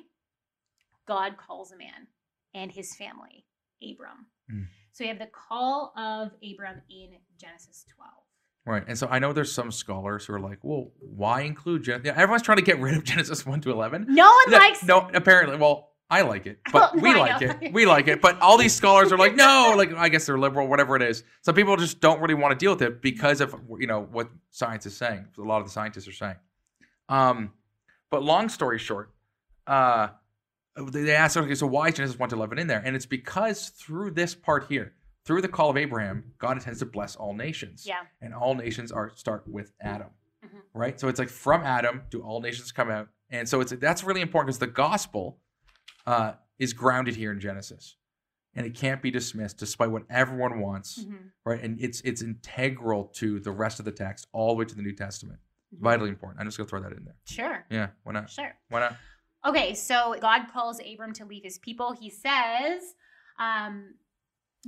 [1.07, 2.09] God calls a man
[2.55, 3.45] and his family,
[3.83, 4.27] Abram.
[4.53, 4.67] Mm.
[4.93, 8.11] So, we have the call of Abram in Genesis 12.
[8.65, 8.83] Right.
[8.89, 12.15] And so I know there's some scholars who are like, well, why include Gen- yeah,
[12.17, 14.07] everyone's trying to get rid of Genesis 1 to 11.
[14.09, 15.57] No one No, likes no, apparently.
[15.57, 17.73] Well, I like it, but Well, we like it.
[17.73, 18.21] We like it.
[18.21, 21.23] But all these scholars are like, no, like I guess they're liberal, whatever it is.
[21.43, 24.31] Some people just don't really want to deal with it because of you know what
[24.51, 25.27] science is saying.
[25.39, 26.37] A lot of the scientists are saying.
[27.09, 27.53] Um,
[28.11, 29.13] but long story short,
[29.67, 30.09] uh,
[30.77, 32.83] they asked, okay, so why is Genesis one to eleven in there?
[32.85, 36.87] And it's because through this part here, through the call of Abraham, God intends to
[36.87, 38.03] bless all nations Yeah.
[38.21, 40.11] and all nations are start with Adam,
[40.45, 40.61] Mhm.
[40.75, 41.01] right?
[41.01, 44.21] So it's like from Adam do all nations come out, and so it's that's really
[44.21, 45.41] important because the gospel
[46.07, 47.97] uh, is grounded here in Genesis,
[48.55, 51.33] and it can't be dismissed despite what everyone wants, Mhm.
[51.45, 51.61] right?
[51.61, 54.83] And it's it's integral to the rest of the text, all the way to the
[54.83, 55.41] New Testament.
[55.73, 56.41] Vitally important.
[56.41, 57.17] I'm just gonna throw that in there.
[57.25, 57.65] Sure.
[57.71, 58.31] Yeah, why not?
[58.31, 58.55] Sure.
[58.69, 58.97] Why not?
[59.45, 61.93] Okay, so God calls Abram to leave his people.
[61.93, 62.95] He says,
[63.39, 63.95] um,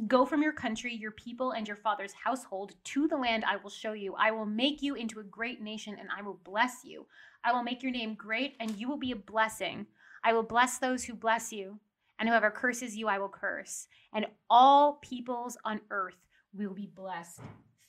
[0.06, 3.70] Go from your country, your people, and your father's household to the land I will
[3.70, 4.14] show you.
[4.14, 7.06] I will make you into a great nation, and I will bless you.
[7.42, 9.86] I will make your name great, and you will be a blessing.
[10.22, 11.80] I will bless those who bless you,
[12.20, 13.88] and whoever curses you, I will curse.
[14.12, 17.40] And all peoples on earth will be blessed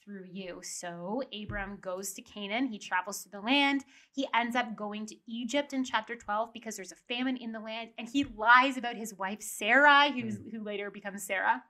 [0.09, 0.59] through you.
[0.63, 2.65] So Abram goes to Canaan.
[2.65, 3.85] He travels to the land.
[4.15, 7.59] He ends up going to Egypt in chapter 12 because there's a famine in the
[7.59, 7.89] land.
[7.99, 11.61] And he lies about his wife, Sarai, who's, who later becomes Sarah,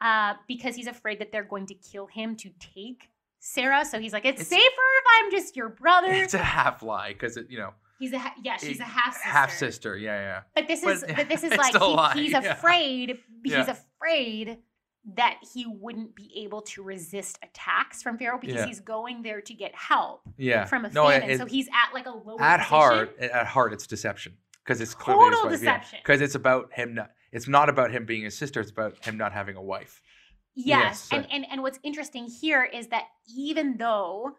[0.00, 3.08] uh, because he's afraid that they're going to kill him to take
[3.40, 3.84] Sarah.
[3.86, 4.62] So he's like, it's, It's- safer
[4.98, 6.12] if I'm just your brother.
[6.12, 9.28] It's a half lie because it, you know, He's a yeah, she's a half sister.
[9.28, 9.96] half sister.
[9.96, 10.40] Yeah, yeah.
[10.56, 11.74] But this is but this is like
[12.16, 12.40] he- he's yeah.
[12.52, 13.70] afraid he's Yeah.
[13.70, 14.58] afraid
[15.14, 18.66] that he wouldn't be able to resist attacks from Pharaoh because Yeah.
[18.66, 20.64] he's going there to get help Yeah.
[20.64, 21.30] from a No, famine.
[21.30, 22.68] it- so he's at like a lower at position.
[22.76, 25.98] heart at heart it's deception because it's clearly Total deception.
[26.02, 29.18] because it's about him not it's not about him being his sister it's about him
[29.18, 30.00] not having a wife
[30.56, 31.08] Yes.
[31.08, 33.04] Yes, And, so- and and what's interesting here is that
[33.36, 34.38] even though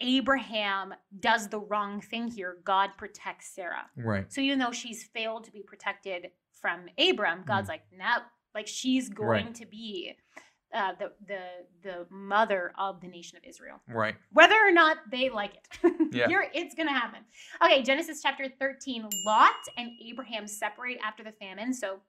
[0.00, 3.88] Abraham does the wrong thing here, God protects Sarah.
[3.96, 7.72] right So even though she's failed to be protected from Abram, God's mm.
[7.72, 8.16] like, no,
[8.54, 9.46] like she's going.
[9.46, 9.54] Right.
[9.54, 10.16] to be
[10.74, 11.40] uh, the the
[11.82, 15.92] the mother of the nation of Israel, right whether or not they like it.
[16.12, 16.28] Yeah.
[16.28, 17.20] Here, it's gonna happen.
[17.64, 19.08] Okay, Genesis chapter thirteen.
[19.24, 21.72] Lot and Abraham separate after the famine.
[21.72, 22.00] So.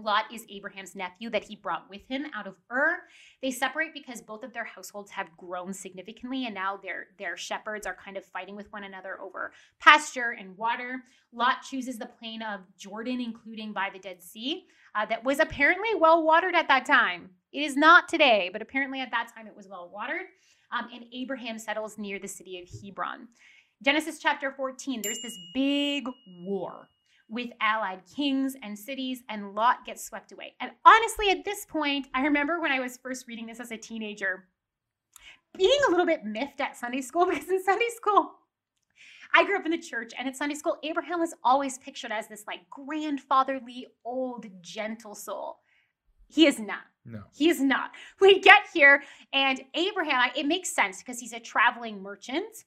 [0.00, 3.00] Lot is Abraham's nephew that he brought with him out of Ur.
[3.42, 7.84] They separate because both of their households have grown significantly, and now their their shepherds
[7.84, 11.02] are kind of fighting with one another over pasture and water.
[11.32, 15.94] Lot chooses the plain of Jordan, including by the Dead Sea, uh, that was apparently
[15.94, 17.30] well watered at that time.
[17.52, 20.26] It is not today, but apparently at that time it was well watered.
[20.70, 23.28] Um, and Abraham settles near the city of Hebron.
[23.82, 26.08] Genesis chapter 14, there's this big
[26.42, 26.90] war
[27.28, 30.54] with allied kings and cities, and Lot gets swept away.
[30.60, 33.76] And honestly, at this point, I remember when I was first reading this as a
[33.76, 34.48] teenager,
[35.56, 38.32] being a little bit miffed at Sunday school because in Sunday school,
[39.34, 42.28] I grew up in the church, and at Sunday school, Abraham was always pictured as
[42.28, 45.58] this like grandfatherly, old, gentle soul.
[46.28, 46.82] He is not.
[47.04, 47.92] no He is not.
[48.20, 52.64] We get here, and Abraham, it makes sense because he's a traveling merchant.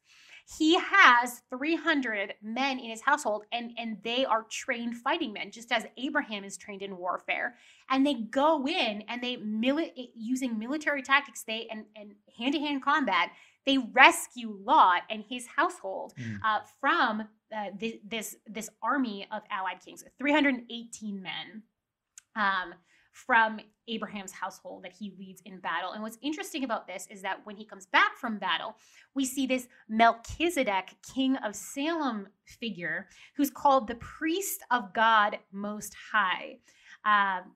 [0.58, 5.72] He has 300 men in his household, and, and they are trained fighting men, just
[5.72, 7.56] as Abraham is trained in warfare.
[7.90, 13.30] And they go in and they, mili- using military tactics, they and, and hand-to-hand combat,
[13.66, 16.40] they rescue Lot and his household Mm.
[16.44, 17.22] uh, from
[17.56, 21.64] uh, this, this this army of allied kings, 318 men
[22.36, 22.74] um,
[23.12, 25.92] from Abraham's household that he leads in battle.
[25.92, 28.78] And what's interesting about this is that when he comes back from battle,
[29.16, 35.94] we see this Melchizedek, king of Salem figure, who's called the priest of God Most
[36.14, 36.60] High.
[37.04, 37.52] Um,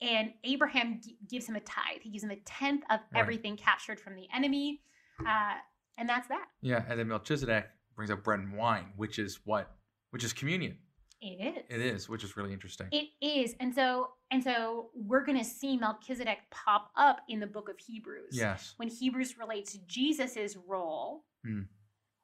[0.00, 2.02] and Abraham gi- gives him a tithe.
[2.02, 3.20] He gives him a tenth of Right.
[3.20, 4.82] everything captured from the enemy.
[5.24, 5.54] Uh,
[5.98, 6.46] and that's that.
[6.60, 9.70] yeah and then melchizedek brings up bread and wine which is what
[10.10, 10.76] which is communion
[11.22, 11.64] It is.
[11.70, 13.54] it is which is really interesting It is.
[13.60, 17.76] And so and so we're going to see Melchizedek pop up in the book of
[17.78, 18.30] Hebrews.
[18.32, 21.62] yes When Hebrews relates Jesus's role Hmm.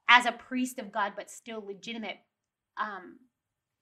[0.09, 2.19] as a priest of God but still legitimate
[2.79, 3.19] um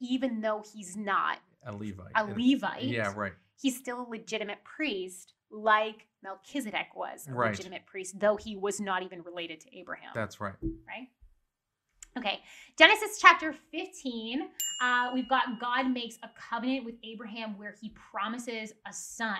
[0.01, 2.83] even though he's not a levite a Levite.
[2.85, 7.51] yeah right He's still a legitimate priest like Melchizedek was a Right.
[7.51, 10.55] legitimate priest though he was not even related to Abraham that's right
[10.87, 11.09] right?
[12.19, 12.41] Okay,
[12.77, 14.51] Genesis chapter 15,
[14.83, 19.39] uh, we've got God makes a covenant with Abraham where he promises a son.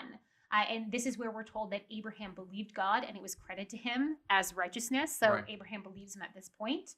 [0.53, 3.71] Uh, and this is where we're told that Abraham believed God and it was credited
[3.71, 5.17] to him as righteousness.
[5.19, 5.45] So Right.
[5.49, 6.95] Abraham believes him at this point.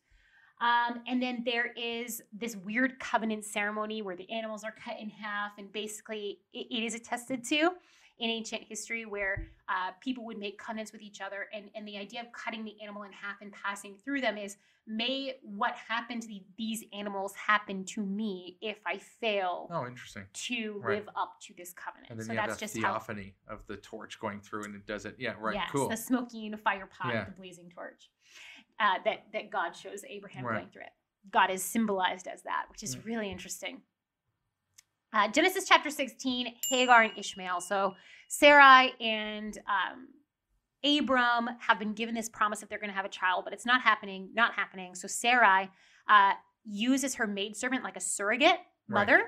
[0.60, 5.08] Um, and then there is this weird covenant ceremony where the animals are cut in
[5.08, 7.76] half, and basically it- it is attested to
[8.22, 11.98] in ancient history where uh, people would make covenants with each other, and and the
[11.98, 14.56] idea of cutting the animal in half and passing through them is
[14.86, 20.24] may what happened to the, these animals happen to me if I fail Oh, interesting.
[20.32, 20.98] to Right.
[20.98, 22.10] live up to this covenant.
[22.10, 24.64] And then so you have that's that just how theophany of the torch going through,
[24.64, 25.16] and it does it.
[25.18, 25.54] Yeah, right.
[25.54, 25.88] yes, cool.
[25.88, 27.24] the smoking fire pot, Yeah.
[27.24, 28.08] the blazing torch,
[28.78, 30.58] uh, that that God shows Abraham Right.
[30.58, 30.92] going through it.
[31.30, 33.04] God is symbolized as that, which is Mm.
[33.04, 33.82] really interesting.
[35.12, 37.60] Uh, Genesis chapter 16, Hagar and Ishmael.
[37.60, 37.94] So
[38.28, 40.08] Sarai and um,
[40.84, 43.66] Abram have been given this promise that they're going to have a child, but it's
[43.66, 44.94] not happening, not happening.
[44.94, 45.70] So Sarai
[46.08, 46.32] uh,
[46.64, 49.06] uses her maidservant like a surrogate Right.
[49.06, 49.22] mother,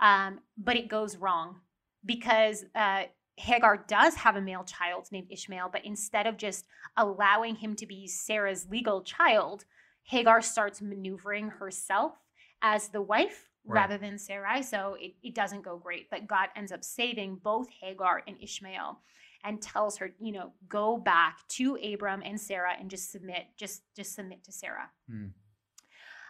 [0.00, 1.60] um, but it goes wrong
[2.04, 3.04] because uh,
[3.36, 7.86] Hagar does have a male child named Ishmael, but instead of just allowing him to
[7.86, 9.64] be Sarah's legal child,
[10.02, 12.14] Hagar starts maneuvering herself
[12.60, 13.82] as the wife Right.
[13.82, 14.62] rather than Sarai.
[14.62, 16.08] So it, it doesn't go great.
[16.10, 18.98] But God ends up saving both Hagar and Ishmael
[19.44, 23.82] and tells her, you know, go back to Abram and Sarah and just submit, just
[23.94, 24.90] just submit to Sarah.
[25.08, 25.26] Hmm.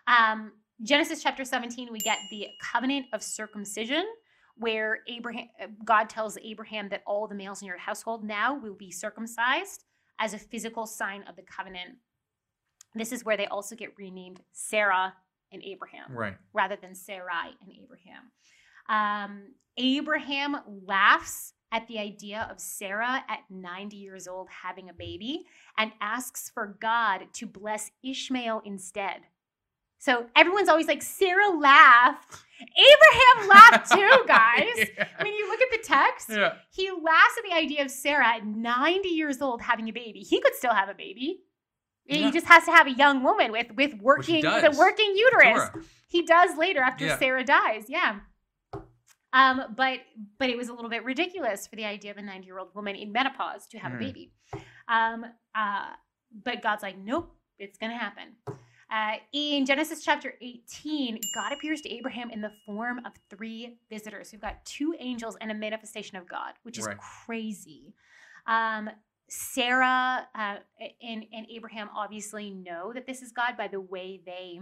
[0.06, 4.04] Um, Genesis chapter 17, we get the covenant of circumcision,
[4.56, 5.48] where Abraham
[5.84, 9.84] God tells Abraham that all the males in your household now will be circumcised
[10.18, 11.96] as a physical sign of the covenant.
[12.94, 15.14] This is where they also get renamed Sarah
[15.52, 16.36] and Abraham Right.
[16.52, 18.30] rather than Sarai and Abraham.
[18.88, 20.56] Um, Abraham
[20.86, 25.44] laughs at the idea of Sarah at 90 years old having a baby
[25.76, 29.20] and asks for God to bless Ishmael instead.
[29.98, 32.42] So everyone's always like, Sarah laughed.
[32.60, 34.88] Abraham laughed too, guys.
[34.96, 35.08] yeah.
[35.20, 36.54] When you look at the text, Yeah.
[36.70, 40.20] he laughs at the idea of Sarah at 90 years old having a baby.
[40.20, 41.40] He could still have a baby.
[42.08, 42.26] Yeah.
[42.26, 45.68] He just has to have a young woman with with working with a working uterus.
[46.08, 47.18] He does later after Yeah.
[47.18, 47.84] Sarah dies.
[47.88, 48.20] Yeah.
[49.32, 50.00] Um, but
[50.38, 52.74] but it was a little bit ridiculous for the idea of a 90 year old
[52.74, 53.96] woman in menopause to have Mhm.
[53.96, 54.32] a baby.
[54.88, 55.90] Um, uh,
[56.32, 58.36] but God's like, nope, it's gonna happen.
[58.90, 64.32] Uh, in Genesis chapter 18, God appears to Abraham in the form of three visitors.
[64.32, 66.96] We've got two angels and a manifestation of God, which is Right.
[66.96, 67.92] crazy.
[68.46, 68.88] Um,
[69.28, 70.56] Sarah uh,
[71.02, 74.60] and, and Abraham obviously know that this is God by the way they,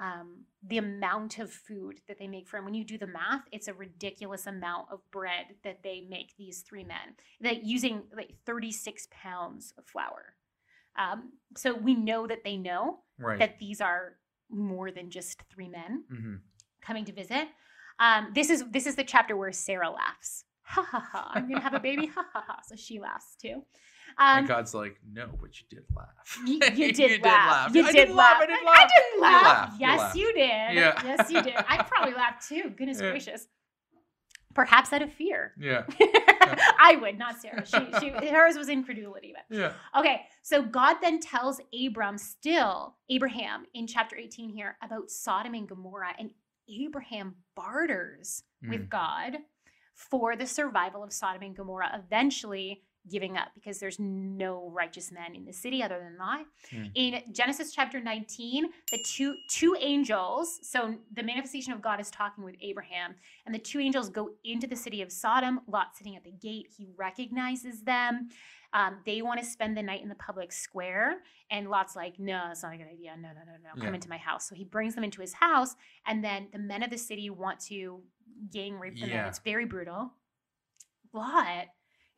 [0.00, 2.64] um, the amount of food that they make for him.
[2.64, 6.60] When you do the math, it's a ridiculous amount of bread that they make, these
[6.60, 10.34] three men, that using like 36 pounds of flour.
[10.98, 13.38] Um, so we know that they know Right.
[13.38, 14.16] that these are
[14.50, 16.34] more than just three men hmm
[16.82, 17.48] coming to visit.
[17.98, 20.44] Um, this is this is the chapter where Sarah laughs.
[20.68, 21.30] Ha ha ha!
[21.34, 22.06] I'm gonna have a baby.
[22.06, 22.58] Ha ha ha!
[22.66, 23.62] So she laughs too.
[24.18, 26.38] and Um, God's like, no, but you did laugh.
[26.44, 26.54] you,
[26.86, 27.72] you did laugh.
[27.74, 28.38] You I did laugh.
[28.40, 28.88] I did I laugh.
[28.88, 29.44] did You laugh.
[29.44, 29.72] laughed.
[29.80, 30.74] You Yes, you did.
[30.74, 31.02] Yeah.
[31.04, 31.54] Yes, you did.
[31.68, 32.70] I probably laughed too.
[32.76, 33.10] Goodness Yeah.
[33.10, 33.46] gracious.
[34.54, 35.52] Perhaps out of fear.
[35.60, 35.84] Yeah.
[36.78, 37.66] I would, not Sarah.
[37.66, 39.72] She, she, hers was incredulity, but Yeah.
[39.98, 45.68] Okay, so God then tells Abram, still, Abraham in chapter 18 here, about Sodom and
[45.68, 46.14] Gomorrah.
[46.18, 46.30] And
[46.68, 49.38] Abraham barters with God
[49.96, 55.34] for the survival of Sodom and Gomorrah, eventually giving up because there's no righteous men
[55.34, 56.46] in the city other than Lot.
[56.70, 56.84] Hmm.
[56.94, 62.44] In Genesis chapter 19, the two two angels, so the manifestation of God is talking
[62.44, 63.14] with Abraham,
[63.46, 65.60] and the two angels go into the city of Sodom.
[65.66, 68.28] Lot sitting at the gate, he recognizes them.
[68.76, 72.48] Um, they want to spend the night in the public square, and Lot's like, "No,
[72.50, 73.16] it's not a good idea.
[73.16, 73.70] No, no, no, no.
[73.76, 73.94] Come Yeah.
[73.94, 76.90] into my house." So he brings them into his house, and then the men of
[76.90, 78.04] the city want to
[78.52, 79.08] gang rape them.
[79.08, 79.28] Yeah.
[79.28, 80.12] It's very brutal.
[81.14, 81.68] Lot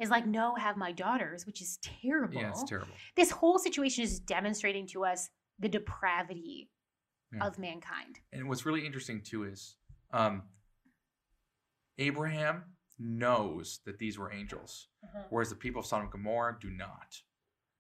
[0.01, 2.93] is like, "No, have my daughters," which is terrible Yeah, it's terrible.
[3.15, 6.71] this whole situation is demonstrating to us the depravity
[7.33, 7.45] Yeah.
[7.47, 8.19] of mankind.
[8.33, 9.77] And what's really interesting too is
[10.11, 10.43] um,
[11.99, 14.89] Abraham knows that these were angels,
[15.31, 17.17] whereas the people of Sodom and Gomorrah do not.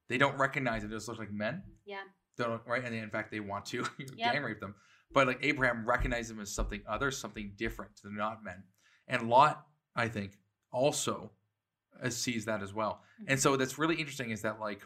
[0.09, 1.63] They don't recognize it; they just look like men.
[1.85, 2.03] Yeah.
[2.37, 2.85] They don't, right?
[2.85, 4.33] And they, in fact, they want to Yep.
[4.33, 4.75] gang rape them.
[5.13, 7.93] But like Abraham recognizes them as something other, something different.
[8.03, 8.63] They're not men.
[9.09, 10.39] And Lot, I think,
[10.71, 11.33] also
[12.03, 13.03] uh, sees that as well.
[13.27, 14.83] And so that's really interesting is that like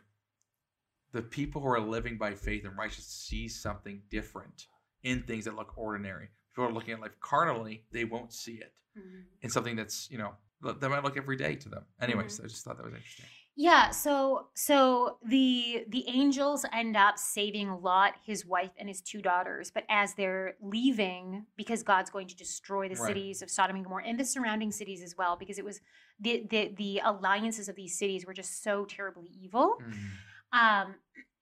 [1.12, 4.66] the people who are living by faith and righteousness see something different
[5.02, 6.24] in things that look ordinary.
[6.26, 9.24] If people are looking at life carnally, they won't see it Mhm.
[9.42, 11.84] in something that's you know that might look every day to them.
[12.00, 12.44] Anyways, Mm-hmm.
[12.44, 13.26] I just thought that was interesting.
[13.54, 19.20] Yeah, so so the the angels end up saving Lot, his wife, and his two
[19.20, 19.70] daughters.
[19.70, 23.08] But as they're leaving, because God's going to destroy the Right.
[23.08, 25.80] cities of Sodom and Gomorrah and the surrounding cities as well, because it was
[26.18, 29.76] the the the alliances of these cities were just so terribly evil.
[29.82, 30.10] Mhm.
[30.52, 30.94] Um,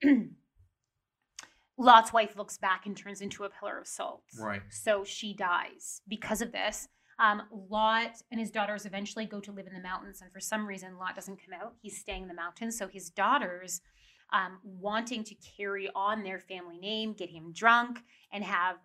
[1.79, 4.23] Lot's wife looks back and turns into a pillar of salt.
[4.39, 4.63] Right.
[4.71, 6.89] So she dies because of this.
[7.21, 10.67] Um, Lot and his daughters eventually go to live in the mountains, and for some
[10.67, 11.75] reason, Lot doesn't come out.
[11.83, 12.77] He's staying in the mountains.
[12.79, 13.83] So his daughters,
[14.33, 18.01] um, wanting to carry on their family name, get him drunk,
[18.33, 18.77] and have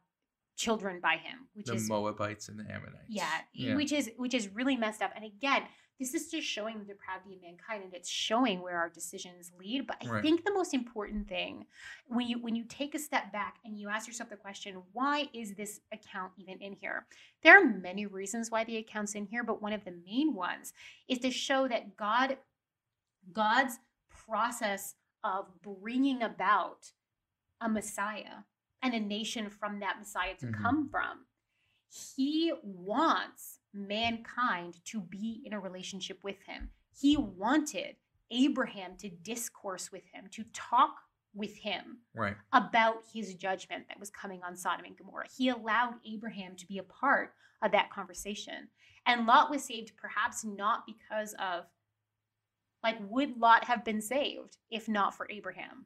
[0.57, 3.05] children by him, which the is Moabites and the Ammonites.
[3.09, 3.75] yeah, Yeah.
[3.75, 5.11] which is which is really messed up.
[5.15, 5.63] And again,
[5.99, 9.87] this is just showing the depravity of mankind, and it's showing where our decisions lead.
[9.87, 10.21] But I Right.
[10.21, 11.65] think the most important thing
[12.07, 15.29] when you when you take a step back and you ask yourself the question, why
[15.33, 17.07] is this account even in here?
[17.43, 20.73] There are many reasons why the account's in here, but one of the main ones
[21.07, 22.37] is to show that God,
[23.31, 23.79] God's
[24.09, 26.91] process of bringing about
[27.61, 28.43] a Messiah
[28.81, 30.61] and a nation from that Messiah to Mhm.
[30.61, 31.25] come from
[32.17, 36.69] he wants mankind to be in a relationship with him.
[36.99, 37.97] He wanted
[38.32, 40.95] Abraham to discourse with him, to talk
[41.34, 42.38] with him Right.
[42.53, 45.28] about his judgment that was coming on Sodom and Gomorrah.
[45.36, 48.69] He allowed Abraham to be a part of that conversation.
[49.05, 51.65] And Lot was saved perhaps not because of,
[52.84, 55.86] like, would Lot have been saved if not for Abraham?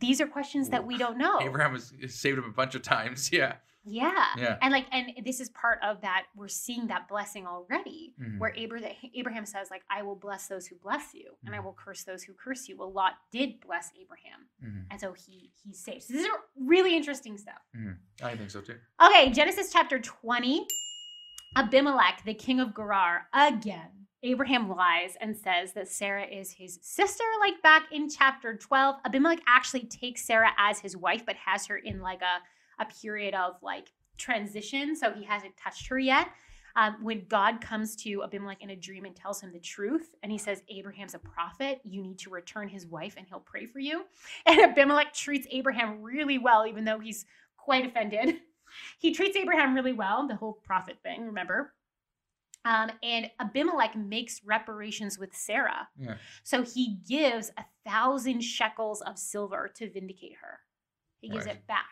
[0.00, 1.40] These are questions that we don't know.
[1.40, 3.30] Abraham was saved him a bunch of times.
[3.32, 3.56] Yeah.
[3.88, 4.24] Yeah.
[4.36, 4.58] Yeah.
[4.62, 6.24] And like, and this is part of that.
[6.34, 8.40] We're seeing that blessing already, Mhm.
[8.40, 11.64] where Abraham, Abraham says, like, I will bless those who bless you, and I Mhm.
[11.66, 12.76] will curse those who curse you.
[12.76, 14.86] Well, Lot did bless Abraham, Mhm.
[14.90, 16.02] and so he he's saved.
[16.02, 17.62] So this is really interesting stuff.
[18.24, 18.80] I think so too.
[19.00, 20.66] Okay, Genesis chapter 20.
[21.54, 24.05] Abimelech, the king of Gerar, again.
[24.22, 28.96] Abraham lies and says that Sarah is his sister, like back in chapter 12.
[29.04, 33.34] Abimelech actually takes Sarah as his wife, but has her in like a, a period
[33.34, 34.96] of like transition.
[34.96, 36.28] So he hasn't touched her yet.
[36.76, 40.30] Um, when God comes to Abimelech in a dream and tells him the truth, and
[40.30, 43.78] he says, Abraham's a prophet, you need to return his wife and he'll pray for
[43.78, 44.04] you.
[44.46, 47.24] And Abimelech treats Abraham really well, even though he's
[47.56, 48.36] quite offended.
[48.98, 51.72] He treats Abraham really well, the whole prophet thing, remember?
[52.66, 55.88] Um, and Abimelech makes reparations with Sarah.
[55.96, 56.16] Yeah.
[56.42, 60.58] So he gives a thousand shekels of silver to vindicate her.
[61.20, 61.54] He gives Right.
[61.56, 61.86] it back.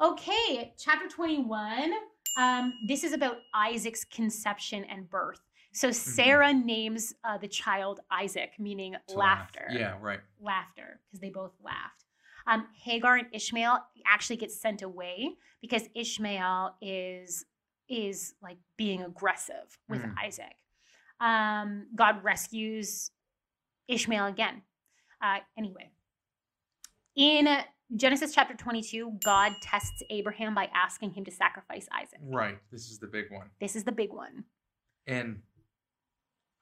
[0.00, 1.92] Okay, chapter 21.
[2.36, 5.40] Um, this is about Isaac's conception and birth.
[5.72, 9.38] So Sarah names uh, the child Isaac, meaning To laugh.
[9.54, 9.96] laughter Yeah.
[10.00, 10.20] Right.
[10.40, 12.04] laughter because they both laughed.
[12.46, 17.44] Um, Hagar and Ishmael actually get sent away because Ishmael is
[17.88, 20.14] is like being aggressive with Mm.
[20.18, 20.56] Isaac.
[21.20, 23.10] Um, God rescues
[23.88, 24.62] Ishmael again.
[25.20, 25.90] Uh, anyway,
[27.16, 27.48] in
[27.96, 32.20] Genesis chapter 22, God tests Abraham by asking him to sacrifice Isaac.
[32.22, 32.58] Right.
[32.70, 33.50] This is the big one.
[33.60, 34.44] This is the big one.
[35.06, 35.42] And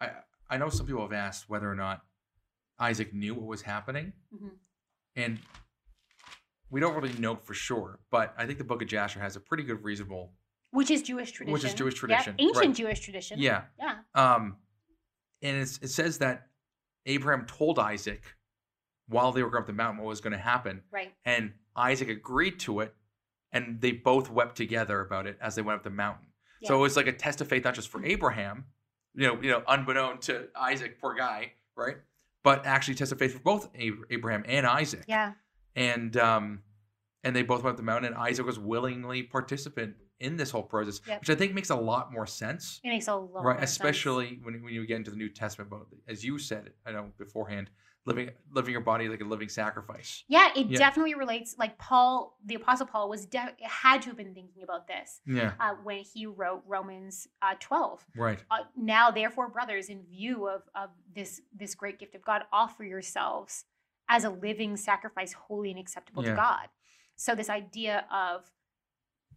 [0.01, 0.11] I
[0.49, 2.07] I know some people have asked whether or not
[2.79, 4.57] Isaac knew what was happening, Mhm.
[5.17, 5.41] and
[6.71, 7.99] we don't really know for sure.
[8.11, 10.33] But I think the Book of Jasher has a pretty good reasonable.
[10.77, 11.53] Which is Jewish tradition.
[11.53, 12.75] Which is Jewish Yep, tradition, ancient right.
[12.75, 13.39] Jewish tradition.
[13.39, 13.63] Yeah.
[13.79, 13.97] Yeah.
[14.15, 14.57] Um,
[15.43, 16.49] and it's, it says that
[17.07, 18.23] Abraham told Isaac
[19.09, 21.13] while they were going up the mountain what was going to happen, Right.
[21.25, 22.95] and Isaac agreed to it,
[23.53, 26.27] and they both wept together about it as they went up the mountain.
[26.65, 26.79] So Yeah.
[26.79, 28.65] it was like a test of faith, not just for Abraham,
[29.15, 31.97] you know, you know, unbeknown to Isaac, poor guy, right?
[32.43, 35.05] But actually, test of faith for both Abraham and Isaac.
[35.09, 35.33] Yeah.
[35.75, 36.63] And um,
[37.25, 40.63] and they both went up the mountain, and Isaac was willingly participant in this whole
[40.63, 41.21] process, Yep.
[41.21, 43.57] which I think makes a lot more sense, It makes a lot right?
[43.57, 43.71] more sense.
[43.73, 47.13] Especially when when you get into the New Testament, But as you said, I know
[47.19, 47.71] beforehand,
[48.07, 50.25] living living your body like a living sacrifice.
[50.29, 50.79] Yeah, it Yeah.
[50.79, 51.57] definitely relates.
[51.59, 55.55] Like Paul, the Apostle Paul, was de- had to have been thinking about this Yeah,
[55.61, 58.07] uh, when he wrote Romans uh, twelve.
[58.17, 58.43] right.
[58.51, 62.85] Uh, now, therefore, brothers, in view of of this this great gift of God, offer
[62.85, 63.65] yourselves
[64.09, 66.31] as a living sacrifice, holy and acceptable Yeah.
[66.31, 66.69] to God.
[67.17, 68.49] So this idea of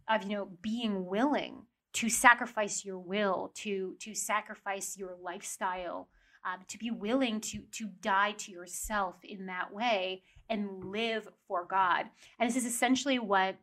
[0.08, 6.08] of you know being willing to sacrifice your will, to to sacrifice your lifestyle,
[6.44, 11.64] um, to be willing to to die to yourself in that way and live for
[11.64, 12.06] God.
[12.38, 13.56] And this is essentially what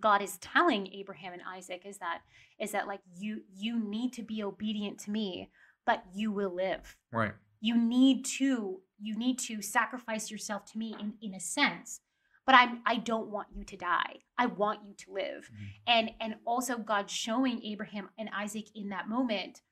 [0.00, 2.20] God is telling Abraham and Isaac is that
[2.58, 5.50] is that like you you need to be obedient to me,
[5.86, 6.96] but you will live.
[7.12, 7.32] Right.
[7.60, 12.00] You need to you need to sacrifice yourself to me in in a sense.
[12.44, 14.16] But I'm I don't want you to die.
[14.36, 15.50] I want you to live.
[15.52, 15.66] Mhm.
[15.86, 19.62] And and also God showing Abraham and Isaac in that moment,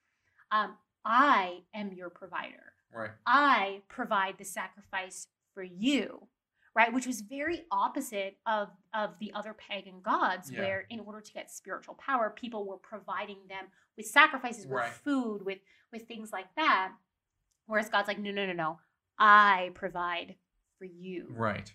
[0.53, 2.75] um, I am your provider.
[2.93, 3.11] Right.
[3.27, 6.29] I provide the sacrifice for you,
[6.75, 6.93] right?
[6.93, 10.61] Which was very opposite of of the other pagan gods, Yeah.
[10.61, 13.67] where in order to get spiritual power, people were providing them
[13.97, 14.93] with sacrifices, with Right.
[14.93, 15.61] food, with
[15.93, 16.93] with things like that.
[17.67, 18.81] Whereas God's like, no, no, no, no.
[19.19, 20.37] I provide
[20.79, 21.27] for you.
[21.31, 21.73] Right.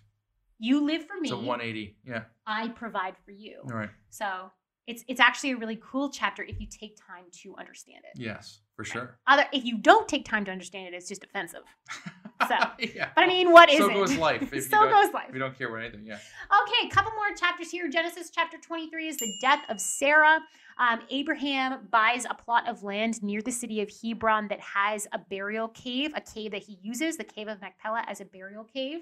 [0.58, 1.28] You live for me.
[1.28, 1.96] It's a 180.
[2.04, 2.22] Yeah.
[2.46, 3.60] I provide for you.
[3.64, 3.90] All right.
[4.10, 4.50] So
[4.86, 8.20] it's it's actually a really cool chapter if you take time to understand it.
[8.20, 9.18] Yes, for sure.
[9.26, 11.62] Other if you don't take time to understand it, it's just offensive.
[12.48, 13.08] So, yeah.
[13.14, 13.94] But I mean, what is so it?
[13.94, 14.42] goes life.
[14.52, 15.30] If so goes life.
[15.32, 16.04] We don't care about anything.
[16.04, 16.18] Yeah.
[16.62, 17.88] Okay, a couple more chapters here.
[17.88, 20.40] Genesis chapter 23 is the death of Sarah.
[20.78, 25.18] Um, Abraham buys a plot of land near the city of Hebron that has a
[25.18, 29.00] burial cave, a cave that he uses, the cave of Machpelah, as a burial cave.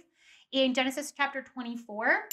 [0.54, 2.28] In Genesis chapter 24,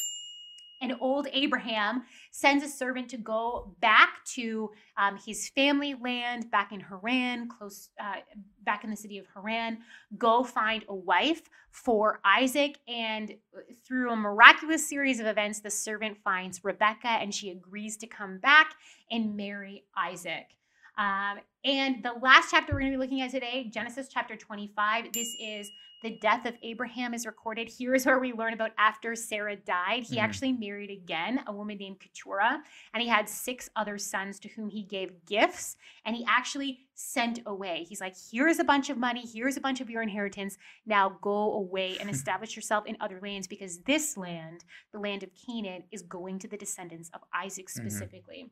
[0.79, 6.71] and old Abraham sends a servant to go back to um, his family land back
[6.71, 8.17] in Haran, close uh,
[8.63, 9.79] back in the city of Haran,
[10.19, 11.41] go find a wife
[11.71, 12.77] for Isaac.
[12.87, 13.37] And
[13.83, 18.37] through a miraculous series of events, the servant finds Rebecca and she agrees to come
[18.37, 18.75] back
[19.09, 20.45] and marry Isaac.
[20.97, 25.13] Um, and the last chapter we're going to be looking at today, Genesis chapter 25,
[25.13, 25.71] this is
[26.03, 27.69] the death of Abraham is recorded.
[27.69, 30.01] Here is where we learn about after Sarah died.
[30.03, 30.23] He Mhm.
[30.23, 32.63] actually married again a woman named Keturah,
[32.93, 35.77] and he had six other sons to whom he gave gifts.
[36.03, 37.85] And he actually sent away.
[37.87, 40.57] He's like, here's a bunch of money, here's a bunch of your inheritance.
[40.87, 45.29] Now go away and establish yourself in other lands because this land, the land of
[45.35, 47.77] Canaan, is going to the descendants of Isaac Mhm.
[47.77, 48.49] specifically.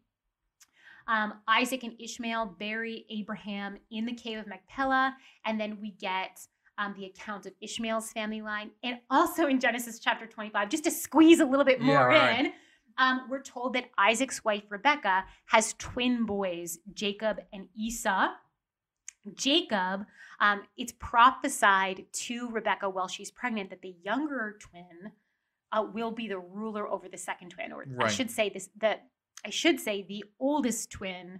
[1.08, 6.40] Um, Isaac and Ishmael bury Abraham in the cave of Machpelah, and then we get
[6.78, 10.92] um, the account of Ishmael's family line, and also in Genesis chapter 25, just to
[10.92, 12.46] squeeze a little bit Yeah, more right.
[12.46, 12.54] in.
[12.98, 18.30] Um, we're told that Isaac's wife Rebecca has twin boys, Jacob and Esau.
[19.36, 20.06] Jacob,
[20.40, 25.12] um, it's prophesied to Rebecca while she's pregnant that the younger twin
[25.72, 29.08] uh, will be the ruler over the second twin, or I should say this that
[29.46, 31.40] I should say the oldest twin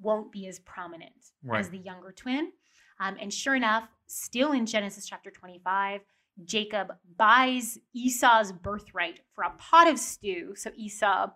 [0.00, 1.12] won't be as prominent
[1.54, 2.52] as the younger twin.
[3.00, 6.00] Um, and sure enough, still in Genesis chapter 25,
[6.44, 10.54] Jacob buys Esau's birthright for a pot of stew.
[10.56, 11.30] So Esau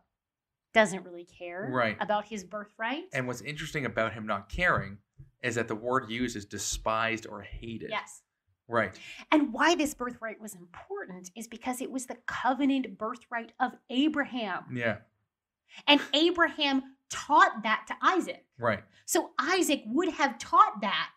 [0.74, 1.96] doesn't really care Right.
[2.00, 3.04] about his birthright.
[3.12, 4.98] And what's interesting about him not caring
[5.42, 7.90] is that the word used is despised or hated.
[7.90, 8.22] yes.
[8.68, 8.96] Right.
[9.32, 14.64] And why this birthright was important is because it was the covenant birthright of Abraham.
[14.72, 14.98] Yeah.
[15.86, 18.44] And Abraham taught that to Isaac.
[18.58, 18.80] Right.
[19.06, 21.10] So Isaac would have taught that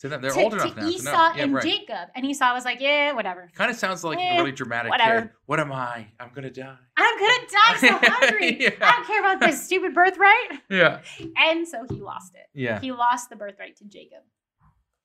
[0.00, 1.36] To them, they're to, old to now Esau to.
[1.38, 1.62] Yeah, and right.
[1.64, 2.08] Jacob.
[2.14, 3.50] And Esau was like, yeah, whatever.
[3.54, 5.20] Kind of sounds like Eh, a really dramatic whatever.
[5.22, 5.30] kid.
[5.46, 6.08] What am I?
[6.18, 6.76] I'm gonna die.
[6.96, 8.56] I'm gonna die so hungry.
[8.60, 8.70] Yeah.
[8.80, 10.60] I don't care about this stupid birthright.
[10.70, 11.00] Yeah.
[11.36, 12.46] And so he lost it.
[12.54, 12.80] Yeah.
[12.80, 14.20] He lost the birthright to Jacob.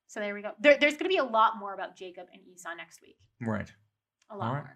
[0.08, 0.52] So there we go.
[0.62, 3.18] There, there's going to be a lot more about Jacob and Esau next week.
[3.42, 3.70] Right.
[4.32, 4.64] A lot All more.
[4.64, 4.74] right.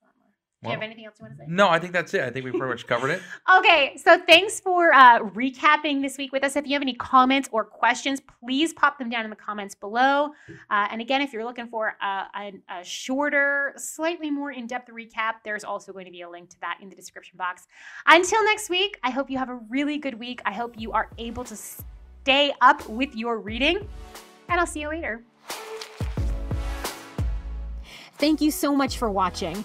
[0.00, 0.30] A lot more.
[0.66, 1.46] Do you have anything else you want to say?
[1.48, 2.22] no, I think that's it.
[2.22, 3.22] I think we pretty much covered it.
[3.58, 6.56] Okay, so thanks for uh, recapping this week with us.
[6.56, 10.30] If you have any comments or questions, please pop them down in the comments below.
[10.70, 14.90] Uh, and again, if you're looking for a, a, a shorter, slightly more in depth
[14.90, 17.66] recap, there's also going to be a link to that in the description box.
[18.06, 20.40] Until next week, I hope you have a really good week.
[20.44, 23.88] I hope you are able to stay up with your reading,
[24.48, 25.22] and I'll see you later.
[28.18, 29.64] Thank you so much for watching.